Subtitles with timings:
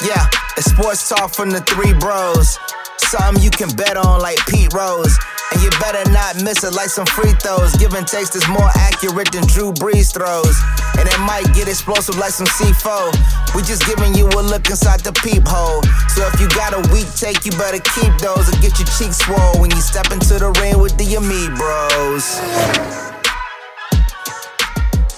[0.00, 0.24] Yeah,
[0.56, 2.58] it's sports talk from the three bros.
[2.96, 5.12] Something you can bet on like Pete Rose.
[5.52, 7.76] And you better not miss it like some free throws.
[7.76, 10.56] Give and takes is more accurate than Drew Brees throws.
[10.96, 13.12] And it might get explosive like some C4.
[13.54, 15.82] We just giving you a look inside the peephole.
[16.16, 19.18] So if you got a weak take, you better keep those and get your cheeks
[19.20, 22.24] swole when you step into the ring with the Ami Bros.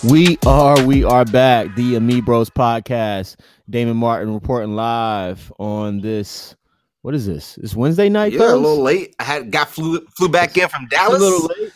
[0.03, 1.77] We are, we are back.
[1.77, 3.37] The Amibros podcast.
[3.73, 6.55] Damon Martin reporting live on this.
[7.01, 7.57] What is this?
[7.57, 8.35] It's Wednesday night.
[8.35, 9.17] Yeah, a little late.
[9.19, 11.21] I had got flew flew back in from Dallas.
[11.21, 11.73] a little late.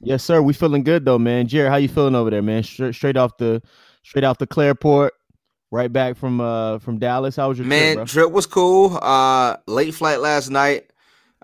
[0.00, 0.40] Yes, sir.
[0.40, 1.48] We feeling good though, man.
[1.48, 2.62] Jared, how you feeling over there, man?
[2.62, 3.60] Straight, straight off the
[4.04, 5.10] straight off the Clareport,
[5.72, 7.34] right back from uh from Dallas.
[7.34, 7.96] How was your man?
[7.96, 8.96] trip, trip was cool.
[9.02, 10.91] Uh, late flight last night.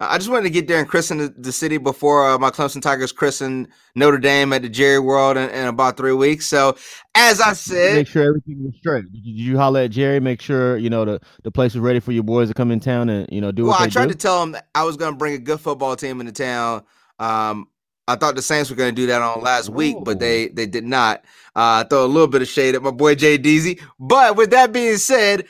[0.01, 2.81] I just wanted to get there and christen the, the city before uh, my Clemson
[2.81, 6.47] Tigers christen Notre Dame at the Jerry World in, in, about three weeks.
[6.47, 6.77] So,
[7.15, 9.11] as I said, make sure everything was straight.
[9.13, 10.21] Did you holler at Jerry?
[10.21, 12.81] Make sure you know the, the place was ready for your boys to come in
[12.81, 13.65] town and you know do.
[13.65, 13.69] It.
[13.69, 14.13] Well, I tried do?
[14.13, 16.85] to tell him I was going to bring a good football team into town.
[17.19, 17.69] Um,
[18.07, 20.67] I thought the Saints were going to do that on last week, but they they
[20.67, 21.25] did not.
[21.55, 23.81] Uh, throw a little bit of shade at my boy Jay Deasy.
[23.99, 25.45] But with that being said,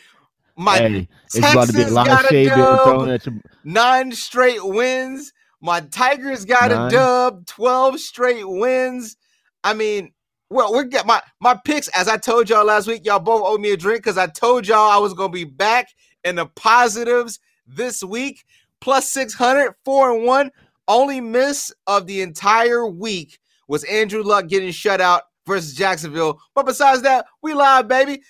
[0.59, 3.41] my hey, it's about to be a lot of shade thrown at you.
[3.65, 5.33] Nine straight wins.
[5.61, 6.89] My Tigers got Nine.
[6.89, 7.47] a dub.
[7.47, 9.17] Twelve straight wins.
[9.63, 10.13] I mean,
[10.51, 11.89] well, we're get my my picks.
[11.89, 14.67] As I told y'all last week, y'all both owe me a drink because I told
[14.67, 15.89] y'all I was gonna be back
[16.25, 18.45] in the positives this week.
[18.81, 20.51] Plus 600, four and one.
[20.89, 26.41] Only miss of the entire week was Andrew Luck getting shut out versus Jacksonville.
[26.55, 28.23] But besides that, we live, baby.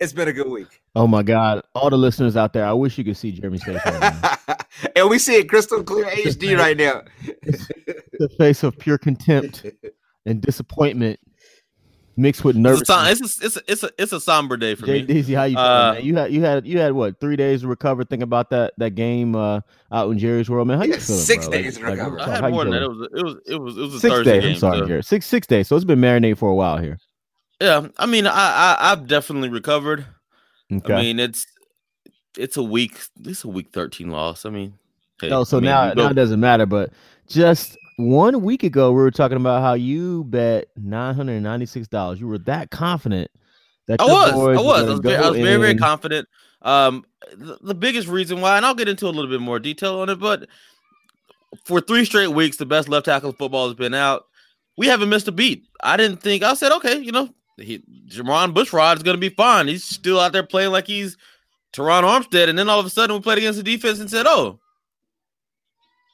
[0.00, 0.77] It's been a good week.
[0.98, 1.62] Oh my God!
[1.76, 4.56] All the listeners out there, I wish you could see Jeremy's face right now.
[4.96, 7.02] and we see it crystal clear HD right now.
[8.18, 9.64] the face of pure contempt
[10.26, 11.20] and disappointment
[12.16, 12.80] mixed with nervous.
[12.80, 15.22] It's a, it's a, it's a, it's a, it's a somber day for Jay me.
[15.22, 16.04] DZ, how you feeling, uh, man?
[16.04, 18.02] You had you had you had what three days to recover?
[18.02, 19.60] Think about that that game uh,
[19.92, 20.78] out in Jerry's world, man.
[20.78, 21.22] How you feeling?
[21.22, 21.58] Six bro?
[21.58, 22.16] days like, to recover.
[22.16, 22.82] Like, I had more than that.
[22.82, 24.42] It was it was it was it was a six Thursday days.
[24.42, 24.86] game, I'm sorry, so.
[24.86, 25.02] Jerry.
[25.04, 25.68] Six six days.
[25.68, 26.98] So it's been marinating for a while here.
[27.60, 30.04] Yeah, I mean, I, I I've definitely recovered.
[30.72, 30.94] Okay.
[30.94, 31.46] I mean, it's
[32.36, 33.00] it's a week.
[33.24, 34.44] It's a week thirteen loss.
[34.44, 34.74] I mean,
[35.20, 35.44] hey, no.
[35.44, 36.66] So I mean, now now it doesn't matter.
[36.66, 36.92] But
[37.26, 41.88] just one week ago, we were talking about how you bet nine hundred ninety six
[41.88, 42.20] dollars.
[42.20, 43.30] You were that confident
[43.86, 44.32] that I was.
[44.32, 44.58] I was.
[44.58, 46.28] I was, very, I was very, very confident.
[46.62, 47.04] Um,
[47.36, 50.08] the, the biggest reason why, and I'll get into a little bit more detail on
[50.08, 50.48] it, but
[51.64, 54.26] for three straight weeks, the best left tackle football has been out.
[54.76, 55.64] We haven't missed a beat.
[55.82, 56.42] I didn't think.
[56.42, 57.30] I said, okay, you know,
[57.60, 59.68] he, Bushrod is going to be fine.
[59.68, 61.16] He's still out there playing like he's
[61.72, 64.26] Terron Armstead, and then all of a sudden we played against the defense and said,
[64.26, 64.58] "Oh,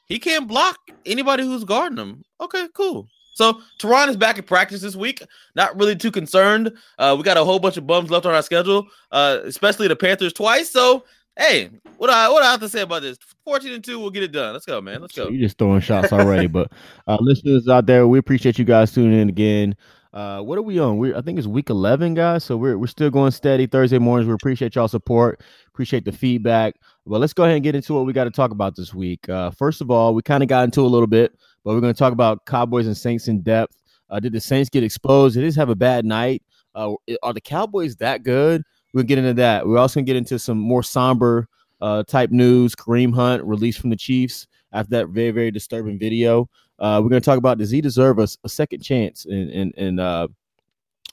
[0.07, 3.07] he can't block anybody who's guarding him." Okay, cool.
[3.33, 5.21] So Terron is back in practice this week.
[5.55, 6.71] Not really too concerned.
[6.97, 9.95] Uh, we got a whole bunch of bums left on our schedule, uh, especially the
[9.95, 10.71] Panthers twice.
[10.71, 11.03] So
[11.37, 13.17] hey, what I what I have to say about this?
[13.43, 14.53] Fourteen and two, we'll get it done.
[14.53, 15.01] Let's go, man.
[15.01, 15.29] Let's go.
[15.29, 16.71] You're just throwing shots already, but
[17.07, 19.75] uh, listeners out there, we appreciate you guys tuning in again.
[20.15, 20.97] Uh, what are we on?
[20.97, 22.45] We I think it's week eleven, guys.
[22.45, 24.29] So we're we're still going steady Thursday mornings.
[24.29, 26.75] We appreciate y'all support, appreciate the feedback.
[27.05, 29.27] But let's go ahead and get into what we got to talk about this week.
[29.27, 31.93] Uh, first of all, we kind of got into a little bit, but we're going
[31.93, 33.75] to talk about Cowboys and Saints in depth.
[34.09, 35.35] Uh, did the Saints get exposed?
[35.35, 36.41] Did they have a bad night?
[36.73, 38.63] Uh, are the Cowboys that good?
[38.93, 39.67] We'll get into that.
[39.67, 41.49] We're also going to get into some more somber
[41.81, 42.73] uh, type news.
[42.73, 46.49] Kareem Hunt released from the Chiefs after that very very disturbing video.
[46.79, 50.27] Uh, we're going to talk about does he deserve a, a second chance in uh,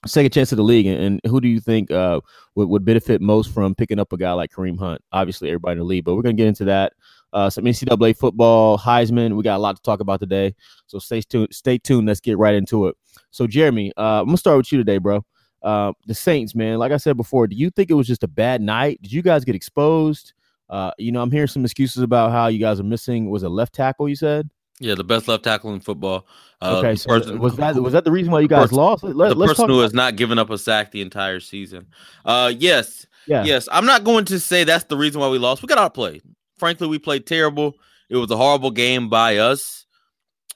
[0.07, 2.21] second chance of the league, and, and who do you think uh,
[2.55, 5.03] would, would benefit most from picking up a guy like Kareem Hunt?
[5.13, 6.95] Obviously, everybody in the league, but we're going to get into that.
[7.33, 9.37] Uh, some NCAA football, Heisman.
[9.37, 10.55] We got a lot to talk about today,
[10.87, 11.49] so stay tuned.
[11.53, 12.07] Stay tuned.
[12.07, 12.97] Let's get right into it.
[13.31, 15.25] So, Jeremy, uh, I'm gonna start with you today, bro.
[15.63, 16.79] Uh, the Saints, man.
[16.79, 19.01] Like I said before, do you think it was just a bad night?
[19.01, 20.35] Did you guys get exposed?
[20.69, 23.31] Uh, you know, I'm hearing some excuses about how you guys are missing.
[23.31, 24.09] Was a left tackle?
[24.09, 24.51] You said.
[24.83, 26.27] Yeah, the best left tackle in football.
[26.61, 29.05] Uh, okay, so person, was that was that the reason why you guys person, lost?
[29.05, 31.87] Let, the person who has not given up a sack the entire season.
[32.25, 33.45] Uh, yes, yeah.
[33.45, 33.69] yes.
[33.71, 35.63] I'm not going to say that's the reason why we lost.
[35.63, 36.23] We got outplayed.
[36.59, 37.75] Frankly, we played terrible.
[38.09, 39.87] It was a horrible game by us.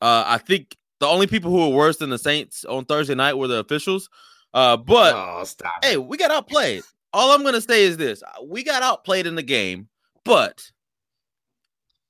[0.01, 3.35] Uh, I think the only people who were worse than the Saints on Thursday night
[3.35, 4.09] were the officials.
[4.53, 5.45] Uh, but oh,
[5.83, 6.83] hey, we got outplayed.
[7.13, 9.89] All I'm gonna say is this: we got outplayed in the game,
[10.25, 10.71] but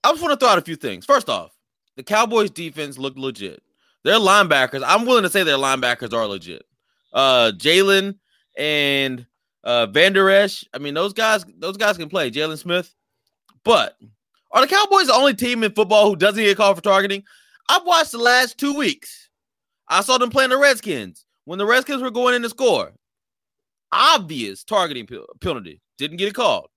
[0.05, 1.05] I just want to throw out a few things.
[1.05, 1.56] First off,
[1.96, 3.62] the Cowboys defense looked legit.
[4.04, 6.64] Their linebackers, I'm willing to say their linebackers are legit.
[7.12, 8.16] Uh Jaylon
[8.56, 9.26] and
[9.64, 12.31] uh Vander Esch, I mean, those guys, those guys can play.
[12.31, 12.94] Jaylon Smith.
[13.64, 13.96] But
[14.52, 17.25] are the Cowboys the only team in football who doesn't get called for targeting?
[17.69, 19.28] I've watched the last two weeks.
[19.88, 22.93] I saw them playing the Redskins when the Redskins were going in to score.
[23.93, 25.08] Obvious targeting
[25.40, 25.81] penalty.
[25.98, 26.69] didn't get it called.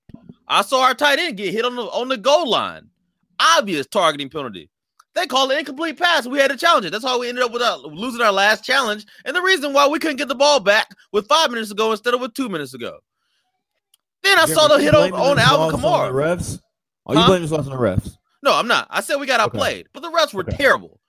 [0.47, 2.89] I saw our tight end get hit on the on the goal line.
[3.39, 4.69] Obvious targeting penalty.
[5.19, 6.25] They called it incomplete pass.
[6.25, 6.91] We had to challenge it.
[6.91, 9.05] That's how we ended up without uh, losing our last challenge.
[9.25, 12.13] And the reason why we couldn't get the ball back with five minutes ago instead
[12.13, 12.99] of with two minutes ago.
[14.23, 16.11] Then I saw the hit on, on Alvin Kamara.
[16.13, 16.61] refs?
[17.05, 17.27] Are you Huh?
[17.27, 18.15] blaming this on the refs?
[18.43, 18.87] No, I'm not.
[18.89, 19.57] I said we got Okay.
[19.57, 20.55] outplayed, but the refs were Okay.
[20.55, 21.01] terrible,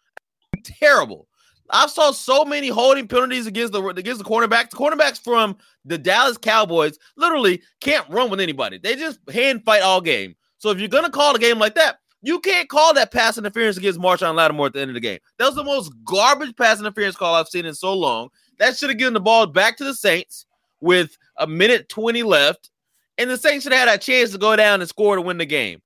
[0.65, 1.29] terrible.
[1.71, 4.71] I saw so many holding penalties against the against the cornerbacks.
[4.71, 8.79] The cornerbacks from the Dallas Cowboys literally can't run with anybody.
[8.79, 10.35] They just hand fight all game.
[10.59, 13.77] So if you're gonna call a game like that, you can't call that pass interference
[13.77, 15.19] against Marshon Lattimore at the end of the game.
[15.39, 18.29] That was the most garbage pass interference call I've seen in so long.
[18.59, 20.47] That should have given the ball back to the Saints
[20.81, 22.71] with a minute 20 left,
[23.17, 25.39] and the Saints should have had a chance to go down and score to win
[25.39, 25.81] the game.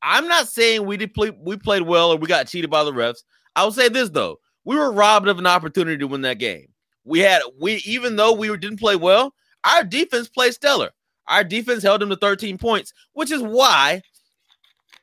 [0.00, 2.92] I'm not saying we did play, we played well or we got cheated by the
[2.92, 3.22] refs.
[3.56, 6.68] I will say this though, we were robbed of an opportunity to win that game.
[7.04, 9.34] We had we even though we didn't play well,
[9.64, 10.90] our defense played stellar.
[11.26, 14.02] Our defense held them to 13 points, which is why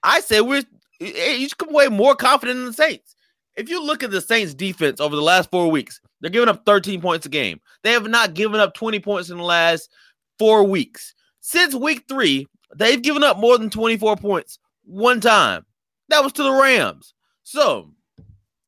[0.04, 0.64] I say we're
[1.00, 3.16] you should come away more confident in the Saints.
[3.56, 6.66] If you look at the Saints defense over the last four weeks, they're giving up
[6.66, 7.60] 13 points a game.
[7.84, 9.90] They have not given up 20 points in the last
[10.38, 11.14] four weeks.
[11.42, 15.66] Since week three, they've given up more than 24 points one time.
[16.10, 17.14] That was to the Rams.
[17.44, 17.92] So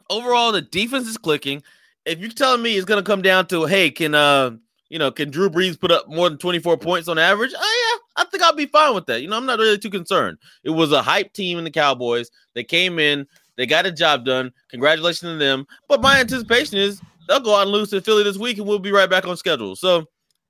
[0.10, 1.62] overall, the defense is clicking.
[2.06, 4.52] If you're telling me it's gonna come down to, hey, can uh
[4.94, 7.52] you know, can Drew Brees put up more than 24 points on average?
[7.58, 9.24] Oh yeah, I think I'll be fine with that.
[9.24, 10.38] You know, I'm not really too concerned.
[10.64, 12.30] It was a hype team in the Cowboys.
[12.54, 13.26] They came in,
[13.58, 14.52] they got the job done.
[14.70, 15.66] Congratulations to them.
[15.88, 18.78] But my anticipation is they'll go out and lose to Philly this week, and we'll
[18.78, 19.76] be right back on schedule.
[19.76, 20.06] So,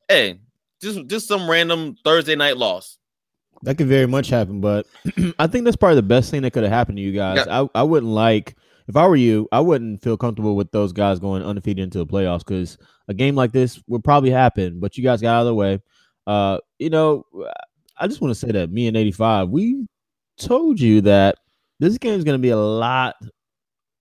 [0.09, 0.41] hey,
[0.81, 2.97] just just some random Thursday night loss.
[3.61, 4.87] That could very much happen, but
[5.39, 7.47] I think that's probably the best thing that could have happened to you guys.
[7.47, 8.57] I, I wouldn't like
[8.87, 12.05] if I were you, I wouldn't feel comfortable with those guys going undefeated into the
[12.05, 12.77] playoffs because
[13.07, 14.79] a game like this would probably happen.
[14.79, 15.81] But you guys got out of the way.
[16.27, 17.25] Uh, you know,
[17.97, 19.85] I just want to say that me and eighty five, we
[20.37, 21.37] told you that
[21.79, 23.15] this game is going to be a lot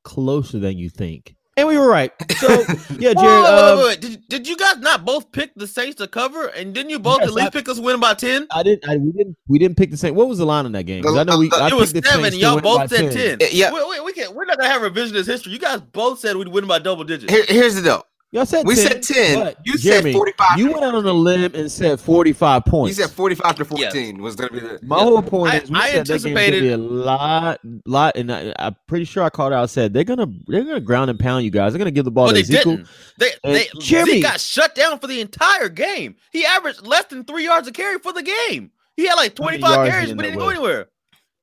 [0.05, 2.12] closer than you think, and we were right.
[2.38, 2.49] So
[2.99, 3.16] yeah, Jared.
[3.16, 4.00] Whoa, wait, um, wait, wait.
[4.00, 6.46] Did, did you guys not both pick the Saints to cover?
[6.46, 8.46] And didn't you both Yes, at least I- pick us win by 10?
[8.50, 8.88] I didn't.
[8.88, 9.37] I, we didn't.
[9.49, 10.14] We didn't pick the same.
[10.14, 11.04] What was the line in that game?
[11.06, 11.49] I know we.
[11.49, 12.25] The- I it was picked the seven.
[12.31, 13.43] Saints and Y'all both said 10.
[13.43, 13.72] Uh, yeah.
[13.72, 15.52] We, we, we can't, we're not going to have revisionist history.
[15.52, 17.32] You guys both said we'd win by double digits.
[17.32, 18.06] Here- here's the deal.
[18.34, 19.38] Y'all said We 10, said 10.
[19.44, 20.58] but You said Jeremy, 45.
[20.58, 22.96] You went out on a limb and said forty-five You points.
[22.96, 23.93] said 45 to Yes.
[23.93, 24.79] 14 was going to be the.
[24.82, 25.02] My Yeah.
[25.05, 28.32] whole point I- is, we I said that game's gonna be a lot, lot, and
[28.32, 29.69] I, I'm pretty sure I called out.
[29.69, 31.73] Said they're gonna, they're gonna ground and pound you guys.
[31.75, 32.76] They're gonna give the ball But to they Ezekiel.
[32.76, 32.88] didn't.
[33.19, 36.17] They, And they, Jeremy- Zeke got shut down for the entire game.
[36.32, 38.70] He averaged less than three yards a carry for the game.
[38.96, 40.56] He had like 25 carries, but he didn't go with?
[40.56, 40.88] anywhere.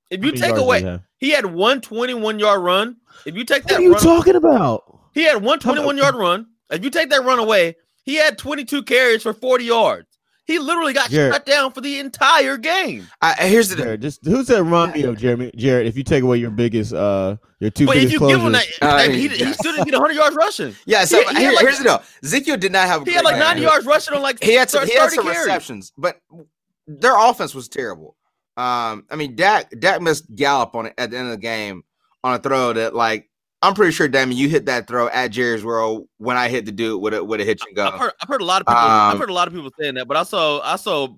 [0.09, 0.81] If you take away,
[1.19, 2.95] he he had one 21 yard run.
[3.27, 4.99] If you take What that what are you run, talking about?
[5.13, 6.47] he had one 21 yard run.
[6.69, 10.05] If you take that run away, he had 22 carries for 40 yards.
[10.45, 11.31] He literally got Jared.
[11.33, 13.07] shut down for the entire game.
[13.21, 13.85] I, here's the deal.
[13.85, 15.51] Jared, just who said run me up, Jeremy?
[15.55, 18.37] Jared, if you take away your biggest, uh, your two But if biggest you closers,
[18.37, 19.45] give him that, Uh, that- he, yeah.
[19.45, 20.75] he still didn't get 100 yards rushing.
[20.87, 22.03] Yeah, so He- he here- like- here's the deal.
[22.23, 24.71] Ezekiel did not have a He had like 90 yards rushing on like He had
[24.71, 25.39] some, 30 he had some carries.
[25.45, 26.19] receptions, but
[26.87, 28.15] their offense was terrible.
[28.57, 31.83] Um, I mean, Dak Dak missed Gallup on it at the end of the game
[32.23, 33.29] on a throw that, like,
[33.61, 36.71] I'm pretty sure, Damon, you hit that throw at Jerry's World when I hit the
[36.71, 37.87] dude with a with a hitch and go.
[37.87, 38.81] I've heard, I've heard a lot of people.
[38.81, 41.09] I've Um, heard a lot of people saying that, but I saw I saw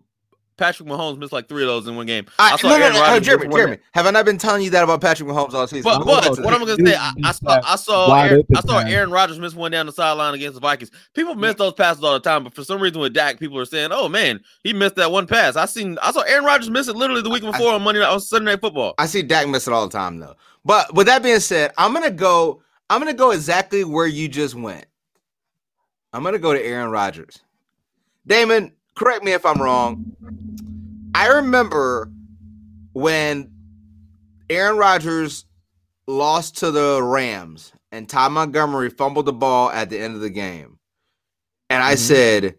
[0.62, 2.28] Patrick Mahomes missed like three of those in one game.
[2.38, 4.26] I, saw no, no, Aaron no, no, Rodgers Jeremy, miss one Jeremy, have I not
[4.26, 5.82] been telling you that about Patrick Mahomes all season?
[5.84, 6.54] But, Hold but what that.
[6.54, 8.78] I'm gonna say, I, I saw I saw Aaron, open I saw.
[8.78, 10.92] Aaron Rodgers miss one down the sideline against the Vikings.
[11.16, 13.66] People miss those passes all the time, but for some reason with Dak, people are
[13.66, 16.88] saying, "Oh man, he missed that one pass." I seen I saw Aaron Rodgers miss
[16.88, 18.94] it literally the week before on Monday night on Sunday Night Football.
[19.00, 20.36] I see Dak miss it all the time though.
[20.64, 22.62] But with that being said, I'm gonna go.
[22.92, 24.86] I'm gonna go exactly where you just went.
[26.14, 27.40] I'm gonna go to Aaron Rodgers.
[28.28, 30.16] Damon, correct me if I'm wrong.
[31.22, 32.12] I remember
[32.94, 33.52] when
[34.50, 35.46] Aaron Rodgers
[36.08, 40.32] lost to the Rams and Ty Montgomery fumbled the ball at the end of the
[40.32, 40.80] game.
[41.70, 42.00] And I Mhm.
[42.00, 42.56] said,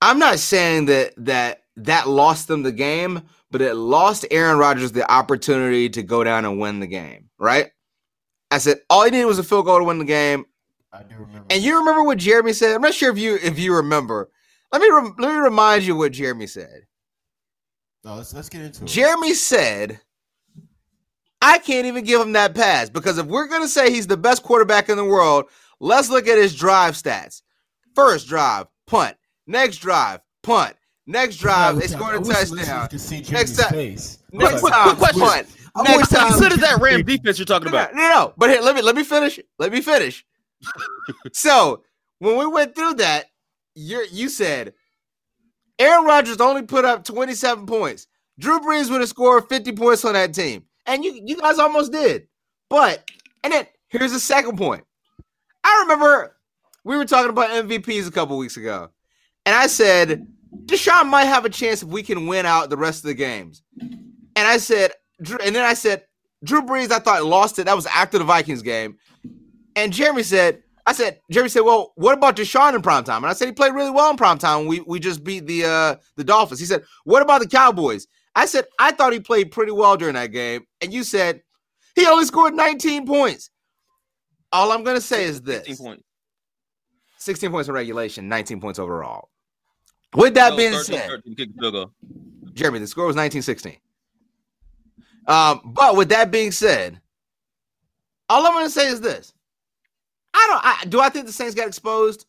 [0.00, 4.92] I'm not saying that that that lost them the game, but it lost Aaron Rodgers
[4.92, 7.72] the opportunity to go down and win the game, right?
[8.52, 10.44] I said all he needed was a field goal to win the game.
[10.92, 11.46] I do remember.
[11.50, 12.76] And you remember what Jeremy said?
[12.76, 14.30] I'm not sure if you if you remember.
[14.70, 16.86] Let me rem- let me remind you what Jeremy said.
[18.04, 18.86] No, let's let's get into it.
[18.88, 20.00] Jeremy said,
[21.40, 24.16] I can't even give him that pass because if we're going to say he's the
[24.16, 25.46] best quarterback in the world,
[25.80, 27.42] let's look at his drive stats.
[27.94, 29.16] First drive, punt.
[29.46, 30.76] Next drive, punt.
[31.06, 32.88] Next drive, they scored a touchdown.
[33.30, 35.20] Next time- Next Quick- quick question.
[35.20, 35.48] punt.
[35.74, 37.94] What Next time, percent is that Ram defense you're talking no, about?
[37.94, 38.34] no, no.
[38.36, 39.40] But here, let me let me finish.
[39.58, 40.24] Let me finish.
[41.32, 41.82] so
[42.18, 43.26] when we went through that,
[43.74, 44.74] you you said
[45.78, 48.06] Aaron Rodgers only put up 27 points.
[48.38, 50.64] Drew Brees would have scored 50 points on that team.
[50.86, 52.26] And you, you guys almost did.
[52.68, 53.08] But,
[53.44, 54.84] and then here's the second point.
[55.64, 56.36] I remember
[56.84, 58.90] we were talking about MVPs a couple weeks ago.
[59.46, 60.26] And I said,
[60.66, 63.62] Deshaun might have a chance if we can win out the rest of the games.
[63.80, 66.04] And I said, and then I said,
[66.44, 67.64] Drew Brees, I thought lost it.
[67.64, 68.98] That was after the Vikings game.
[69.76, 73.22] And Jeremy said, I said, Jeremy said, well, what about Deshaun in prime time?
[73.22, 74.66] And I said he played really well in prime time.
[74.66, 76.60] We we just beat the uh the Dolphins.
[76.60, 78.06] He said, what about the Cowboys?
[78.34, 80.62] I said, I thought he played pretty well during that game.
[80.80, 81.42] And you said
[81.94, 83.50] he only scored 19 points.
[84.50, 86.02] All I'm gonna say is this 16 points.
[87.18, 89.30] 16 points in regulation, 19 points overall.
[90.14, 91.86] With that no, being 13, said, 13,
[92.52, 93.76] Jeremy, the score was 1916.
[95.26, 97.00] Um, but with that being said,
[98.28, 99.32] all I'm going to say is this:
[100.34, 100.64] I don't.
[100.64, 102.26] I, do I think the Saints got exposed?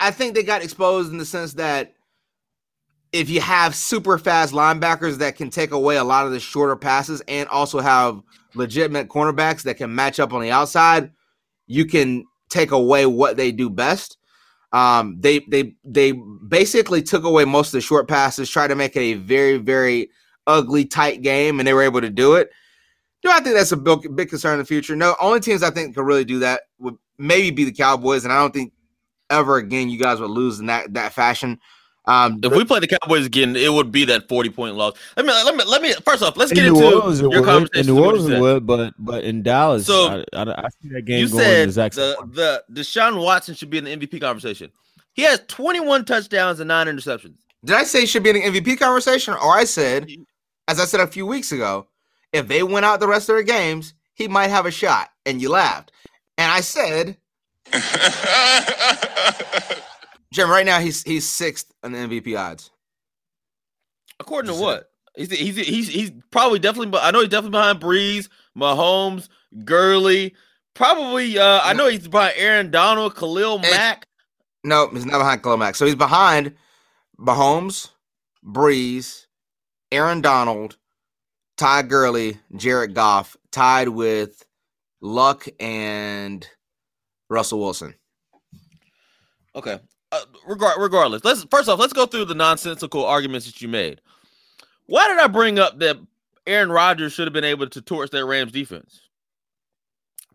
[0.00, 1.94] I think they got exposed in the sense that
[3.12, 6.76] if you have super fast linebackers that can take away a lot of the shorter
[6.76, 8.22] passes and also have
[8.54, 11.10] legitimate cornerbacks that can match up on the outside,
[11.66, 14.16] you can take away what they do best.
[14.72, 18.96] Um, they they they basically took away most of the short passes, tried to make
[18.96, 20.10] it a very very
[20.46, 22.50] ugly tight game, and they were able to do it.
[23.22, 24.96] Do I think that's a big, big concern in the future?
[24.96, 25.14] No.
[25.20, 26.62] Only teams I think could really do that
[27.22, 28.72] maybe be the Cowboys, and I don't think
[29.30, 31.60] ever again you guys would lose in that that fashion.
[32.04, 34.94] Um, if we play the Cowboys again, it would be that forty point loss.
[35.16, 37.88] Let me let me let me first off, let's get into Orleans, your would, conversation.
[37.88, 41.20] In New Orleans, would, but but in Dallas, so I, I, I see that game.
[41.20, 44.72] You said the the Deshaun Watson should be in the MVP conversation.
[45.12, 47.34] He has twenty one touchdowns and nine interceptions.
[47.64, 50.10] Did I say he should be in the MVP conversation, or I said,
[50.66, 51.86] as I said a few weeks ago,
[52.32, 55.10] if they win out the rest of their games, he might have a shot?
[55.24, 55.92] And you laughed,
[56.38, 57.16] and I said.
[60.32, 62.70] Jim, right now he's he's sixth in the MVP odds.
[64.18, 64.90] According to what?
[65.14, 66.88] He's, he's he's he's probably definitely.
[66.88, 69.28] But I know he's definitely behind Brees, Mahomes,
[69.64, 70.34] Gurley.
[70.74, 71.38] Probably.
[71.38, 74.06] Uh, I know he's behind Aaron Donald, Khalil and, Mack.
[74.64, 75.74] No, he's not behind Khalil Mack.
[75.74, 76.54] So he's behind
[77.18, 77.90] Mahomes,
[78.44, 79.26] Brees,
[79.90, 80.78] Aaron Donald,
[81.58, 84.46] Ty Gurley, Jared Goff, tied with
[85.02, 86.48] Luck and
[87.28, 87.94] Russell Wilson.
[89.54, 89.78] Okay
[90.12, 94.00] uh, regard, regardless, let's first off let's go through the nonsensical arguments that you made.
[94.86, 95.96] Why did I bring up that
[96.46, 99.00] Aaron Rodgers should have been able to torch that Rams defense?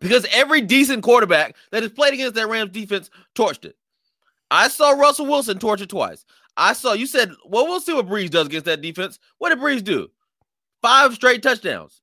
[0.00, 3.76] Because every decent quarterback that has played against that Rams defense torched it.
[4.50, 6.24] I saw Russell Wilson torch it twice.
[6.56, 9.18] I saw you said, well, we'll see what Brees does against that defense.
[9.38, 10.10] What did Brees do?
[10.82, 12.00] Five straight touchdowns.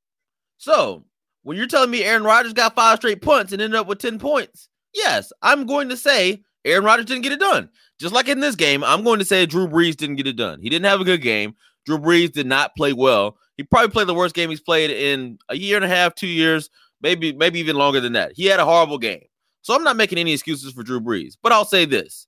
[0.57, 1.03] So
[1.45, 4.17] when you're telling me Aaron Rodgers got five straight punts and ended up with 10
[4.17, 7.69] points, yes, I'm going to say Aaron Rodgers didn't get it done.
[7.99, 10.59] Just like in this game, I'm going to say Drew Brees didn't get it done.
[10.59, 11.55] He didn't have a good game.
[11.85, 13.37] Drew Brees did not play well.
[13.57, 16.25] He probably played the worst game he's played in a year and a half, two
[16.25, 18.31] years, maybe maybe even longer than that.
[18.35, 19.25] He had a horrible game.
[19.61, 21.37] So I'm not making any excuses for Drew Brees.
[21.41, 22.25] But I'll say this.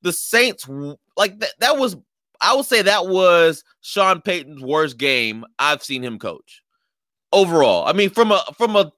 [0.00, 0.66] The Saints
[1.18, 1.94] like that that was
[2.40, 6.62] I would say that was Sean Payton's worst game I've seen him coach.
[7.36, 7.86] Overall.
[7.86, 8.92] I mean from a from a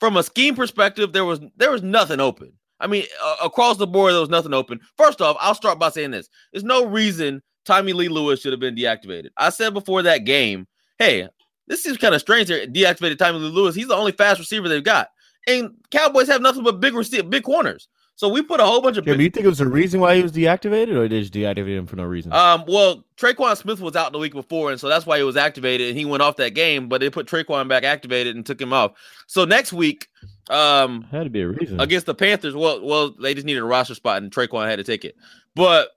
[0.00, 2.52] from a scheme perspective there was there was nothing open.
[2.80, 4.80] I mean, uh, across the board, there was nothing open.
[4.96, 8.74] First off, I'll start by saying this: there's no reason Tommylee Lewis should have been
[8.74, 9.28] deactivated.
[9.36, 10.66] I said before that game,
[10.98, 11.28] hey,
[11.68, 12.66] this seems kind of strange here.
[12.66, 13.76] Deactivated Tommylee Lewis.
[13.76, 15.10] He's the only fast receiver they've got,
[15.46, 17.88] and Cowboys have nothing but big receiver, big corners.
[18.14, 19.06] So we put a whole bunch of.
[19.06, 21.32] Yeah, big- you think it was a reason why he was deactivated, or they just
[21.32, 22.32] deactivated him for no reason?
[22.32, 25.36] Um, well, Tre'Quan Smith was out the week before, and so that's why he was
[25.36, 26.88] activated, and he went off that game.
[26.88, 28.92] But they put Tre'Quan back activated and took him off.
[29.26, 30.08] So next week,
[30.50, 32.54] um, had to be a reason against the Panthers.
[32.54, 35.16] Well, well, they just needed a roster spot, and Tre'Quan had to take it.
[35.54, 35.88] But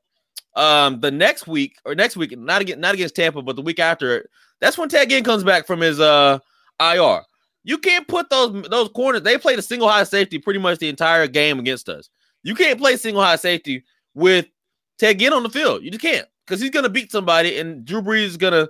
[0.55, 3.79] um, the next week or next week, not against not against Tampa, but the week
[3.79, 4.29] after,
[4.61, 6.39] that's when Ted Ginn comes back from his uh
[6.79, 7.21] IR.
[7.65, 9.23] You can't put those those corners.
[9.23, 12.09] They played a single high safety pretty much the entire game against us.
[12.43, 14.45] You can't play single high safety with
[14.99, 15.83] Ted Ginn on the field.
[15.83, 18.69] You just can't because he's gonna beat somebody, and Drew Brees is gonna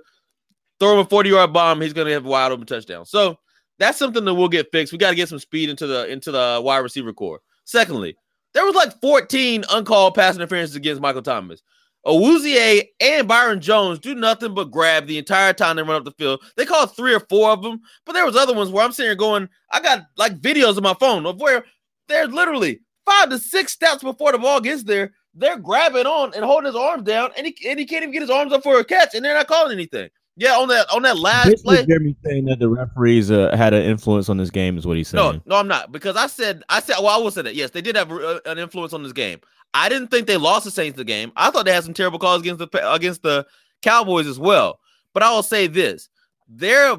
[0.80, 1.80] throw him a forty yard bomb.
[1.80, 3.04] He's gonna have a wide open touchdown.
[3.04, 3.38] So
[3.78, 4.92] that's something that will get fixed.
[4.92, 7.40] We got to get some speed into the into the wide receiver core.
[7.64, 8.16] Secondly,
[8.54, 11.62] there was like 14 uncalled pass interferences against Michael Thomas.
[12.06, 16.12] Awuzie and Byron Jones do nothing but grab the entire time they run up the
[16.12, 16.40] field.
[16.56, 19.08] They called three or four of them, but there was other ones where I'm sitting
[19.08, 21.64] here going, I got like videos on my phone of where
[22.08, 25.12] they're literally five to six steps before the ball gets there.
[25.34, 28.22] They're grabbing on and holding his arms down, and he, and he can't even get
[28.22, 30.08] his arms up for a catch, and they're not calling anything.
[30.38, 31.86] Yeah, on that on that last Basically, play.
[31.86, 35.08] Jeremy saying that the referees uh, had an influence on this game is what he's
[35.08, 35.24] saying.
[35.24, 37.70] No, no, I'm not because I said I said well I will say that yes
[37.70, 39.40] they did have uh, an influence on this game.
[39.76, 41.32] I didn't think they lost the Saints the game.
[41.36, 43.46] I thought they had some terrible calls against the against the
[43.82, 44.80] Cowboys as well.
[45.12, 46.08] But I will say this:
[46.48, 46.96] their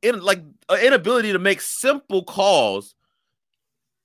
[0.00, 0.42] in like
[0.82, 2.94] inability to make simple calls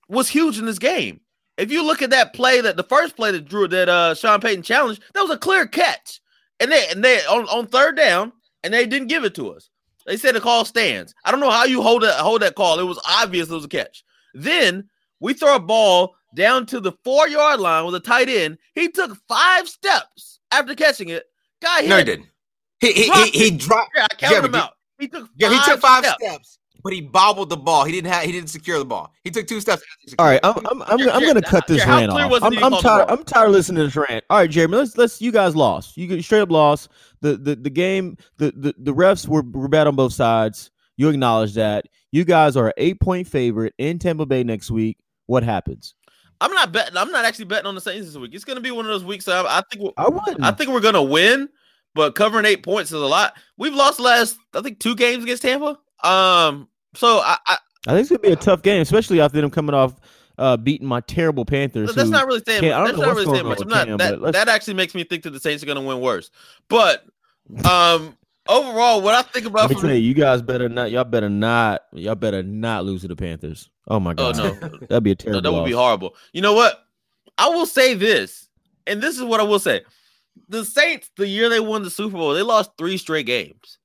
[0.08, 1.20] was huge in this game.
[1.56, 4.40] If you look at that play, that the first play that Drew that uh Sean
[4.40, 6.20] Payton challenged, that was a clear catch,
[6.60, 8.30] and they and they on, on third down,
[8.62, 9.70] and they didn't give it to us.
[10.04, 11.14] They said the call stands.
[11.24, 12.78] I don't know how you hold that hold that call.
[12.78, 14.04] It was obvious it was a catch.
[14.34, 18.58] Then we throw a ball down to the four yard line with a tight end.
[18.74, 21.24] He took five steps after catching it.
[21.60, 22.26] Guy, no, he didn't.
[22.80, 23.90] He he dropped he, he, dropped.
[23.94, 24.72] Yeah, I counted him out.
[24.98, 26.24] He took yeah, he took five steps.
[26.24, 27.84] steps but he bobbled the ball.
[27.84, 28.24] He didn't have.
[28.24, 29.12] He didn't secure the ball.
[29.24, 29.82] He took two steps.
[30.18, 32.42] All right, I'm I'm I'm, I'm going to cut this rant off.
[32.42, 33.06] I'm, I'm tired.
[33.08, 34.24] I'm tired of listening to this rant.
[34.28, 35.20] All right, Jeremy, let's let's.
[35.20, 35.96] You guys lost.
[35.96, 36.88] You straight up lost.
[37.20, 38.16] The the the game.
[38.38, 40.70] The the, the refs were, were bad on both sides.
[40.96, 41.86] You acknowledge that.
[42.10, 44.98] You guys are an eight point favorite in Tampa Bay next week.
[45.26, 45.94] What happens?
[46.42, 46.96] I'm not betting.
[46.96, 48.34] I'm not actually betting on the Saints this week.
[48.34, 49.28] It's going to be one of those weeks.
[49.28, 49.92] I, I think.
[49.96, 50.40] I would.
[50.42, 51.48] I think we're going to win,
[51.94, 53.34] but covering eight points is a lot.
[53.56, 54.36] We've lost last.
[54.52, 55.78] I think two games against Tampa.
[56.02, 59.50] Um, so I, I, I think it's gonna be a tough game, especially after them
[59.50, 59.94] coming off
[60.38, 61.94] uh, beating my terrible Panthers.
[61.94, 62.62] That's not really saying.
[62.62, 63.60] That's not really saying much.
[63.60, 63.86] I'm not.
[63.86, 66.30] Cam, that, that actually makes me think that the Saints are gonna win worse.
[66.68, 67.04] But
[67.64, 68.16] um,
[68.48, 70.90] overall, what I think about Let me tell you, you guys better not.
[70.90, 71.82] Y'all better not.
[71.92, 73.70] Y'all better not lose to the Panthers.
[73.88, 74.40] Oh my oh, god.
[74.40, 75.40] Oh no, that'd be a terrible.
[75.40, 76.14] No, that would be horrible.
[76.32, 76.84] You know what?
[77.38, 78.48] I will say this,
[78.86, 79.82] and this is what I will say:
[80.48, 83.78] the Saints, the year they won the Super Bowl, they lost three straight games.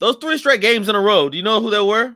[0.00, 1.28] Those three straight games in a row.
[1.28, 2.14] Do you know who they were?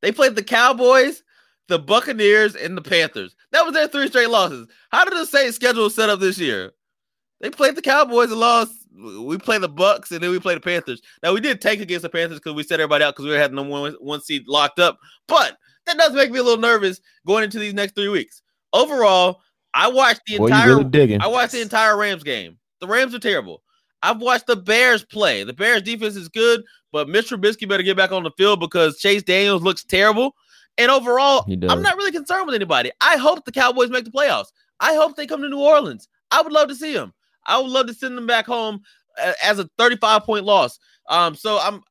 [0.00, 1.24] They played the Cowboys,
[1.66, 3.34] the Buccaneers, and the Panthers.
[3.50, 4.68] That was their three straight losses.
[4.90, 6.72] How did the Saints schedule set up this year?
[7.40, 8.77] They played the Cowboys and lost.
[8.96, 11.00] We play the Bucks and then we play the Panthers.
[11.22, 13.52] Now we did take against the Panthers because we set everybody out because we had
[13.52, 14.98] number one, one seed locked up.
[15.26, 18.42] But that does make me a little nervous going into these next three weeks.
[18.72, 19.40] Overall,
[19.74, 20.68] I watched the entire.
[20.78, 20.84] Really
[21.20, 22.58] I watched the entire Rams game.
[22.80, 23.62] The Rams are terrible.
[24.02, 25.44] I've watched the Bears play.
[25.44, 28.98] The Bears defense is good, but Mitch Trubisky better get back on the field because
[28.98, 30.34] Chase Daniels looks terrible.
[30.76, 32.92] And overall, I'm not really concerned with anybody.
[33.00, 34.52] I hope the Cowboys make the playoffs.
[34.78, 36.08] I hope they come to New Orleans.
[36.30, 37.12] I would love to see them.
[37.46, 38.82] I would love to send them back home
[39.42, 40.78] as a 35 point loss.
[41.08, 41.82] Um, so I'm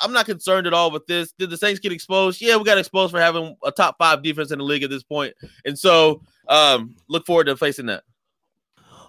[0.00, 1.32] I'm not concerned at all with this.
[1.38, 2.40] Did the Saints get exposed?
[2.40, 5.02] Yeah, we got exposed for having a top five defense in the league at this
[5.02, 5.34] point.
[5.40, 8.02] point, and so um, look forward to facing that.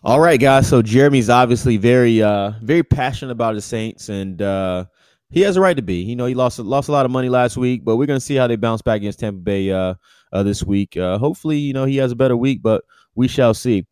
[0.03, 0.67] All right, guys.
[0.69, 4.85] So Jeremy's obviously very, uh, very passionate about the Saints, and uh,
[5.31, 5.95] he has a right to be.
[5.95, 8.35] You know, he lost lost a lot of money last week, but we're gonna see
[8.35, 9.95] how they bounce back against Tampa Bay uh,
[10.31, 10.95] uh, this week.
[10.95, 12.83] Uh, hopefully, you know, he has a better week, but
[13.15, 13.85] we shall see.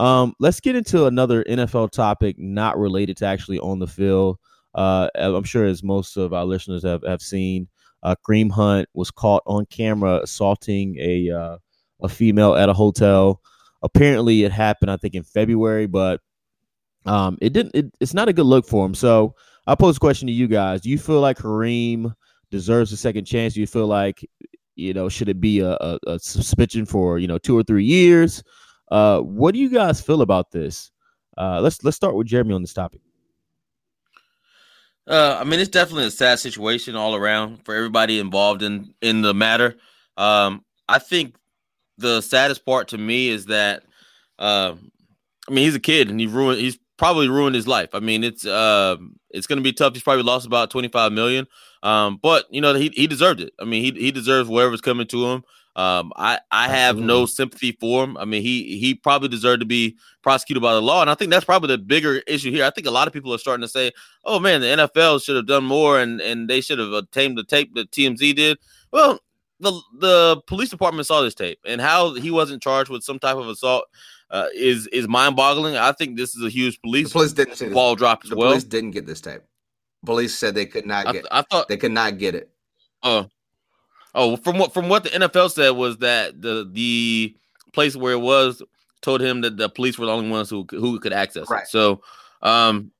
[0.00, 4.38] Um, let's get into another NFL topic not related to actually on the field.
[4.74, 7.68] Uh, I'm sure as most of our listeners have have seen,
[8.02, 11.58] uh, Kareem Hunt was caught on camera assaulting a uh,
[12.02, 13.40] a female at a hotel
[13.82, 16.20] apparently it happened, I think, in February, but
[17.06, 17.74] um, it didn't.
[17.74, 18.94] It, it's not a good look for him.
[18.94, 19.34] So
[19.66, 22.14] I pose a question to you guys: Do you feel like Kareem
[22.50, 23.54] deserves a second chance?
[23.54, 24.28] Do you feel like
[24.76, 27.84] you know should it be a, a, a suspension for you know two or three
[27.84, 28.42] years?
[28.90, 30.90] Uh, what do you guys feel about this?
[31.38, 33.00] Uh, let's let's start with Jeremy on this topic.
[35.06, 39.22] Uh, I mean, it's definitely a sad situation all around for everybody involved in in
[39.22, 39.76] the matter.
[40.16, 41.34] Um, I think
[41.98, 43.84] the saddest part to me is that
[44.38, 44.74] uh,
[45.48, 47.90] I mean he's a kid and he ruined he's probably ruined his life.
[47.94, 48.96] I mean it's uh,
[49.30, 49.94] it's gonna be tough.
[49.94, 51.46] He's probably lost about 25 million.
[51.82, 53.52] Um, but you know he he deserved it.
[53.60, 55.44] I mean he he deserves whatever's coming to him.
[55.76, 57.06] Um, I I have Absolutely.
[57.06, 58.16] no sympathy for him.
[58.16, 61.30] I mean he he probably deserved to be prosecuted by the law, and I think
[61.30, 62.64] that's probably the bigger issue here.
[62.64, 63.92] I think a lot of people are starting to say,
[64.24, 67.44] "Oh man, the NFL should have done more, and and they should have obtained the
[67.44, 68.58] tape that TMZ did."
[68.92, 69.20] Well,
[69.60, 73.36] the the police department saw this tape and how he wasn't charged with some type
[73.36, 73.84] of assault
[74.30, 75.76] uh, is is mind boggling.
[75.76, 78.36] I think this is a huge police, the police didn't see ball drop as the
[78.36, 78.50] well.
[78.50, 79.42] Police didn't get this tape.
[80.04, 81.10] Police said they could not get.
[81.10, 82.50] I, th- I thought they could not get it.
[83.02, 83.24] Oh, uh,
[84.14, 87.36] oh, from what from what the NFL said was that the the
[87.72, 88.62] place where it was
[89.00, 91.62] told him that the police were the only ones who who could access right.
[91.62, 91.68] it.
[91.68, 92.02] So,
[92.42, 92.90] um,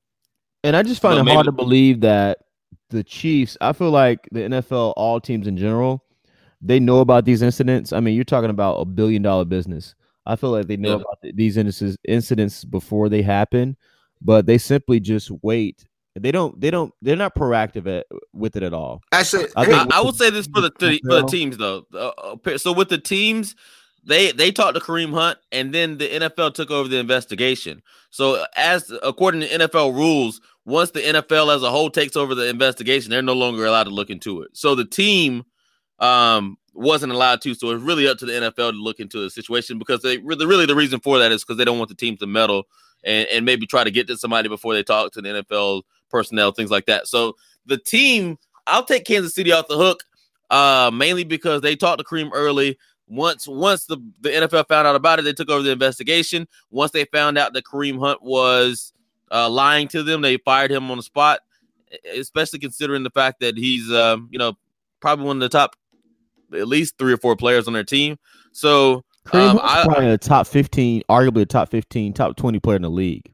[0.63, 2.39] and I just find it maybe, hard to believe that
[2.89, 3.57] the Chiefs.
[3.61, 6.03] I feel like the NFL, all teams in general
[6.61, 7.91] they know about these incidents.
[7.91, 9.95] I mean, you're talking about a billion dollar business.
[10.25, 10.95] I feel like they know yeah.
[10.95, 13.75] about these incidents incidents before they happen,
[14.21, 15.87] but they simply just wait.
[16.19, 16.59] They don't.
[16.59, 16.93] They don't.
[17.01, 19.01] They're not proactive at, with it at all.
[19.11, 20.71] Actually, I, I, I will say this for the
[21.07, 21.85] for the teams though.
[21.93, 23.55] Uh, so with the teams,
[24.03, 27.81] they they talked to Kareem Hunt, and then the NFL took over the investigation.
[28.09, 32.49] So as according to NFL rules, once the NFL as a whole takes over the
[32.49, 34.51] investigation, they're no longer allowed to look into it.
[34.53, 35.45] So the team
[35.99, 37.53] um, wasn't allowed to.
[37.53, 40.45] So it's really up to the NFL to look into the situation because they really,
[40.45, 42.65] really the reason for that is because they don't want the teams to meddle
[43.03, 46.51] and, and maybe try to get to somebody before they talk to the NFL personnel,
[46.51, 47.07] things like that.
[47.07, 50.03] So the team, I'll take Kansas City off the hook,
[50.49, 52.77] uh, mainly because they talked to Kareem early.
[53.07, 56.47] Once once the, the NFL found out about it, they took over the investigation.
[56.69, 58.93] Once they found out that Kareem Hunt was
[59.31, 61.39] uh, lying to them, they fired him on the spot.
[62.15, 64.53] Especially considering the fact that he's, um, you know,
[65.01, 65.75] probably one of the top,
[66.53, 68.17] at least three or four players on their team.
[68.53, 72.77] So Kareem um, I, probably a top fifteen, arguably a top fifteen, top twenty player
[72.77, 73.33] in the league.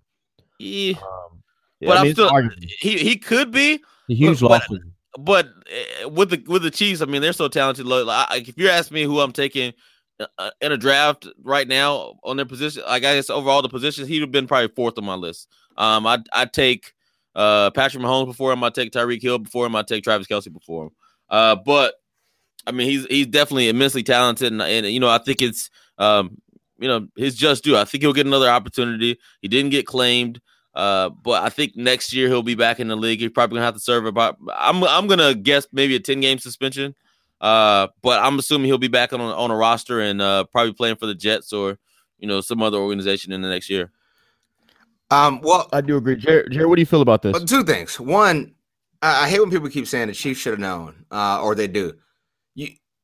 [0.60, 1.27] Yeah, um,
[1.80, 2.32] yeah but I am still
[2.80, 4.68] he he could be a huge but, loss.
[4.70, 4.80] But,
[5.18, 7.86] but eh, with the with the Chiefs, I mean, they're so talented.
[7.86, 9.74] Like, if you're asking me who I'm taking
[10.20, 13.70] uh, uh, in a draft right now on their position, like I guess overall the
[13.70, 15.48] positions, he'd have been probably fourth on my list.
[15.76, 16.94] Um, I I take
[17.36, 18.64] uh Patrick Mahomes before him.
[18.64, 19.76] I take Tyreek Hill before him.
[19.76, 20.92] I take Travis Kelce before him.
[21.30, 21.96] Uh, but
[22.66, 26.38] I mean, he's he's definitely immensely talented, and, and you know, I think it's um,
[26.78, 27.76] you know, his just due.
[27.76, 29.18] I think he'll get another opportunity.
[29.42, 30.42] He didn't get claimed.
[30.78, 33.20] Uh, but I think next year he'll be back in the league.
[33.20, 34.38] He's probably gonna have to serve about.
[34.56, 36.94] I'm I'm gonna guess maybe a ten game suspension.
[37.42, 40.98] Uh, but I'm assuming he'll be back on on a roster and uh, probably playing
[40.98, 41.80] for the Jets or
[42.20, 43.92] you know some other organization in the next year.
[45.10, 46.52] Um, well, I do agree, Jared.
[46.52, 47.44] Jared, what do you feel about this?
[47.46, 48.00] Two things.
[48.00, 48.54] One,
[49.02, 51.68] I, I hate when people keep saying the Chiefs should have known, uh, or they
[51.68, 51.94] do.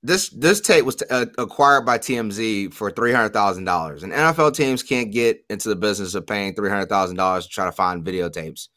[0.06, 4.12] This this tape was t- uh, acquired by TMZ for three hundred thousand dollars, and
[4.12, 7.66] NFL teams can't get into the business of paying three hundred thousand dollars to try
[7.66, 8.68] to find videotapes.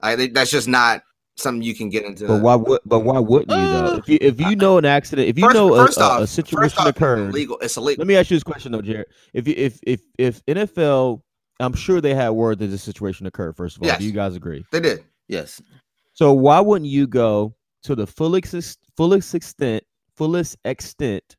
[0.00, 1.02] I, that's just not
[1.36, 2.26] something you can get into.
[2.26, 2.80] But why would?
[2.84, 3.94] But why wouldn't you though?
[3.94, 6.26] Uh, if you if you know an accident, if you first, know a, off, a,
[6.26, 7.58] situation off, occurred, illegal.
[7.60, 8.02] It's illegal.
[8.02, 9.06] Let me ask you this question though, Jared.
[9.32, 11.20] If you, if if if NFL,
[11.60, 13.56] I'm sure they had word that this situation occurred.
[13.56, 13.98] First of all, yes.
[13.98, 14.64] do you guys agree?
[14.72, 15.04] They did.
[15.28, 15.60] Yes.
[16.12, 19.84] So why wouldn't you go to the fullest fullest extent
[20.16, 21.36] fullest extent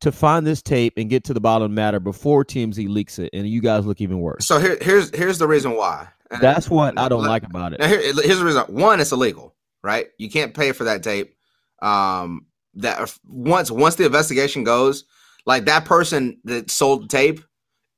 [0.00, 3.18] to find this tape and get to the bottom of the matter before TMZ leaks
[3.18, 4.46] it, and you guys look even worse.
[4.46, 6.08] So here, here's here's the reason why.
[6.30, 7.82] And That's what I don't let, like about it.
[7.84, 8.62] Here, here's the reason.
[8.64, 10.08] One, it's illegal, right?
[10.18, 11.34] You can't pay for that tape.
[11.80, 15.04] Um, that once once the investigation goes,
[15.46, 17.40] like that person that sold the tape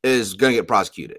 [0.03, 1.18] is going to get prosecuted.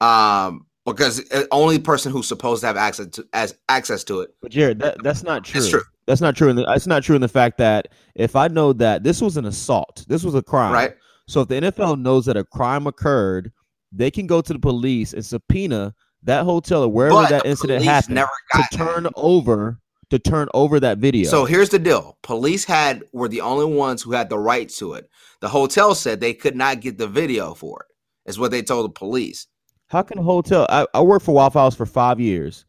[0.00, 4.30] Um, because only person who's supposed to have access to as access to it.
[4.40, 5.60] But Jared, that, that's not true.
[5.60, 5.82] It's true.
[6.06, 6.48] That's not true.
[6.48, 9.44] And that's not true in the fact that if I know that this was an
[9.44, 10.72] assault, this was a crime.
[10.72, 10.94] Right.
[11.26, 13.52] So if the NFL knows that a crime occurred,
[13.90, 17.84] they can go to the police and subpoena that hotel or wherever but that incident
[17.84, 18.18] happened
[18.52, 19.12] to turn that.
[19.16, 21.28] over to turn over that video.
[21.28, 24.94] So here's the deal: police had were the only ones who had the right to
[24.94, 25.08] it.
[25.40, 28.30] The hotel said they could not get the video for it.
[28.30, 29.46] Is what they told the police.
[29.88, 30.66] How can a hotel?
[30.68, 32.64] I, I worked for Waffle House for five years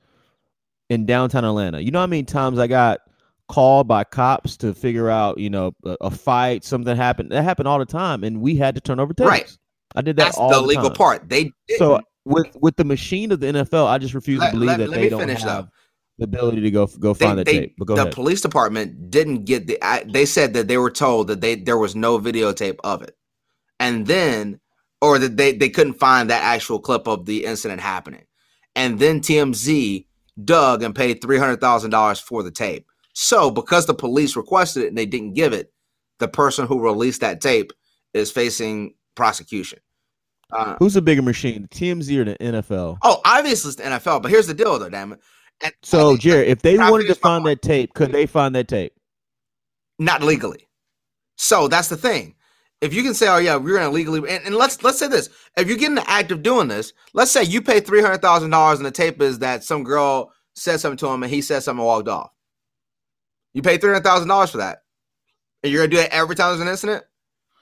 [0.90, 1.80] in downtown Atlanta.
[1.82, 3.02] You know how many times I got
[3.50, 7.32] called by cops to figure out, you know, a, a, fight, something happened.
[7.32, 9.28] That happened all the time, and we had to turn over tapes.
[9.28, 9.58] Right.
[9.96, 10.96] I did that That's all the, the legal time.
[10.96, 11.30] part.
[11.30, 11.80] They didn't.
[11.80, 14.78] so with with the machine of the NFL, I just refuse let, to believe let,
[14.80, 15.68] that let they don't have though.
[16.20, 17.76] the ability to go go find they, they, tape.
[17.78, 18.14] But go the ahead.
[18.14, 19.80] police department didn't get the.
[20.08, 23.16] They said that they were told that they there was no videotape of it,
[23.80, 24.60] and then
[25.02, 28.26] or that they they couldn't find that actual clip of the incident happening,
[28.76, 30.06] and then TMZ
[30.44, 32.88] dug and paid three hundred thousand dollars for the tape.
[33.20, 35.74] So, because the police requested it and they didn't give it,
[36.20, 37.74] the person who released that tape
[38.14, 39.80] is facing prosecution.
[40.54, 43.00] Uh, Who's a bigger machine, TMZ or the NFL?
[43.02, 44.22] Oh, obviously it's the NFL.
[44.22, 45.20] But here's the deal, though, damn it.
[45.64, 48.94] And, so, Jared, if they wanted to find that tape, could they find that tape?
[49.98, 50.68] Not legally.
[51.38, 52.36] So that's the thing.
[52.82, 55.32] If you can say, "Oh yeah, we're gonna legally," and, and let's let's say this:
[55.58, 58.22] if you get in the act of doing this, let's say you pay three hundred
[58.22, 61.42] thousand dollars, and the tape is that some girl said something to him, and he
[61.42, 62.30] said something and walked off.
[63.58, 64.84] You pay three hundred thousand dollars for that,
[65.64, 67.04] and you're gonna do it every time there's an incident.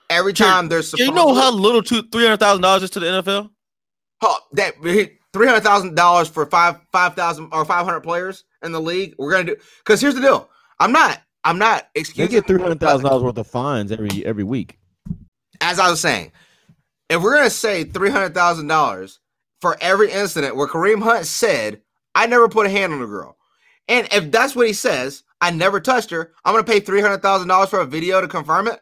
[0.10, 3.06] Every time there's, you know how little two three hundred thousand dollars is to the
[3.06, 3.50] NFL.
[4.22, 8.74] Oh, that three hundred thousand dollars for five five thousand or five hundred players in
[8.74, 9.16] the league.
[9.18, 9.56] We're gonna do
[9.86, 10.50] because here's the deal.
[10.82, 11.22] I'm not.
[11.46, 12.26] I'm not excusing.
[12.26, 14.78] They get three hundred thousand dollars worth of fines every every week.
[15.62, 16.34] As I was saying,
[17.10, 19.22] if we're gonna say three hundred thousand dollars
[19.62, 21.82] for every incident where Kareem Hunt said,
[22.16, 23.38] "I never put a hand on a girl,"
[23.88, 26.34] and if that's what he says, I never touched her.
[26.44, 28.80] I'm going to pay $300,000 for a video to confirm it.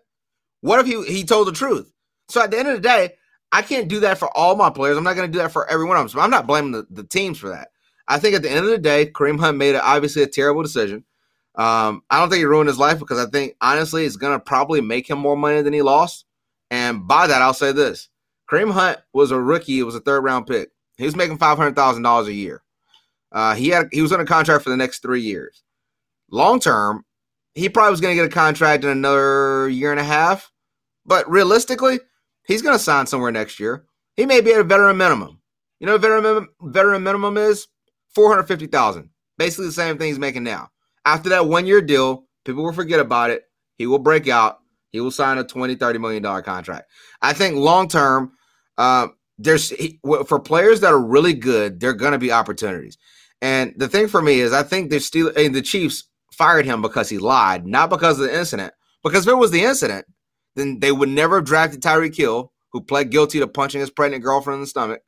[0.61, 1.91] What if he, he told the truth?
[2.29, 3.15] So at the end of the day,
[3.51, 4.97] I can't do that for all my players.
[4.97, 6.09] I'm not going to do that for every one of them.
[6.09, 7.69] So I'm not blaming the, the teams for that.
[8.07, 10.63] I think at the end of the day, Kareem Hunt made a, obviously a terrible
[10.63, 11.03] decision.
[11.55, 14.43] Um, I don't think he ruined his life because I think honestly it's going to
[14.43, 16.25] probably make him more money than he lost.
[16.71, 18.09] And by that, I'll say this:
[18.49, 19.79] Kareem Hunt was a rookie.
[19.79, 20.71] It was a third round pick.
[20.97, 22.63] He was making five hundred thousand dollars a year.
[23.31, 25.62] Uh, he had he was under contract for the next three years
[26.33, 27.05] long term,
[27.53, 30.51] he probably was going to get a contract in another year and a half.
[31.05, 31.99] But realistically,
[32.45, 33.85] he's going to sign somewhere next year.
[34.15, 35.39] He may be at a veteran minimum.
[35.79, 37.67] You know, veteran veteran minimum is
[38.13, 39.09] four hundred fifty thousand.
[39.37, 40.69] Basically, the same thing he's making now.
[41.05, 43.43] After that one year deal, people will forget about it.
[43.77, 44.59] He will break out.
[44.91, 46.89] He will sign a 20 30 million dollar contract.
[47.21, 48.31] I think long term,
[48.77, 52.97] uh, there's he, for players that are really good, there are going to be opportunities.
[53.41, 57.09] And the thing for me is, I think they're still the Chiefs fired him because
[57.09, 58.73] he lied, not because of the incident.
[59.03, 60.05] Because if it was the incident,
[60.55, 64.23] then they would never have drafted Tyreek Hill, who pled guilty to punching his pregnant
[64.23, 65.01] girlfriend in the stomach.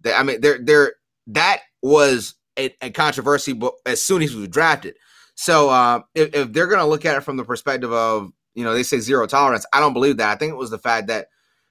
[0.00, 0.94] They, I mean, there, there,
[1.28, 4.96] that was a, a, controversy, but as soon as he was drafted.
[5.34, 8.64] So uh, if, if they're going to look at it from the perspective of, you
[8.64, 10.30] know, they say zero tolerance, I don't believe that.
[10.30, 11.28] I think it was the fact that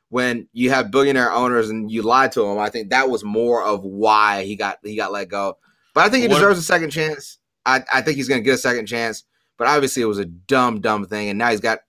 [0.09, 3.63] when you have billionaire owners and you lied to them, I think that was more
[3.63, 5.57] of why he got he got let go.
[5.93, 7.37] But I think he deserves a second chance.
[7.65, 9.23] I, I think he's going to get a second chance.
[9.57, 11.79] But obviously, it was a dumb, dumb thing, and now he's got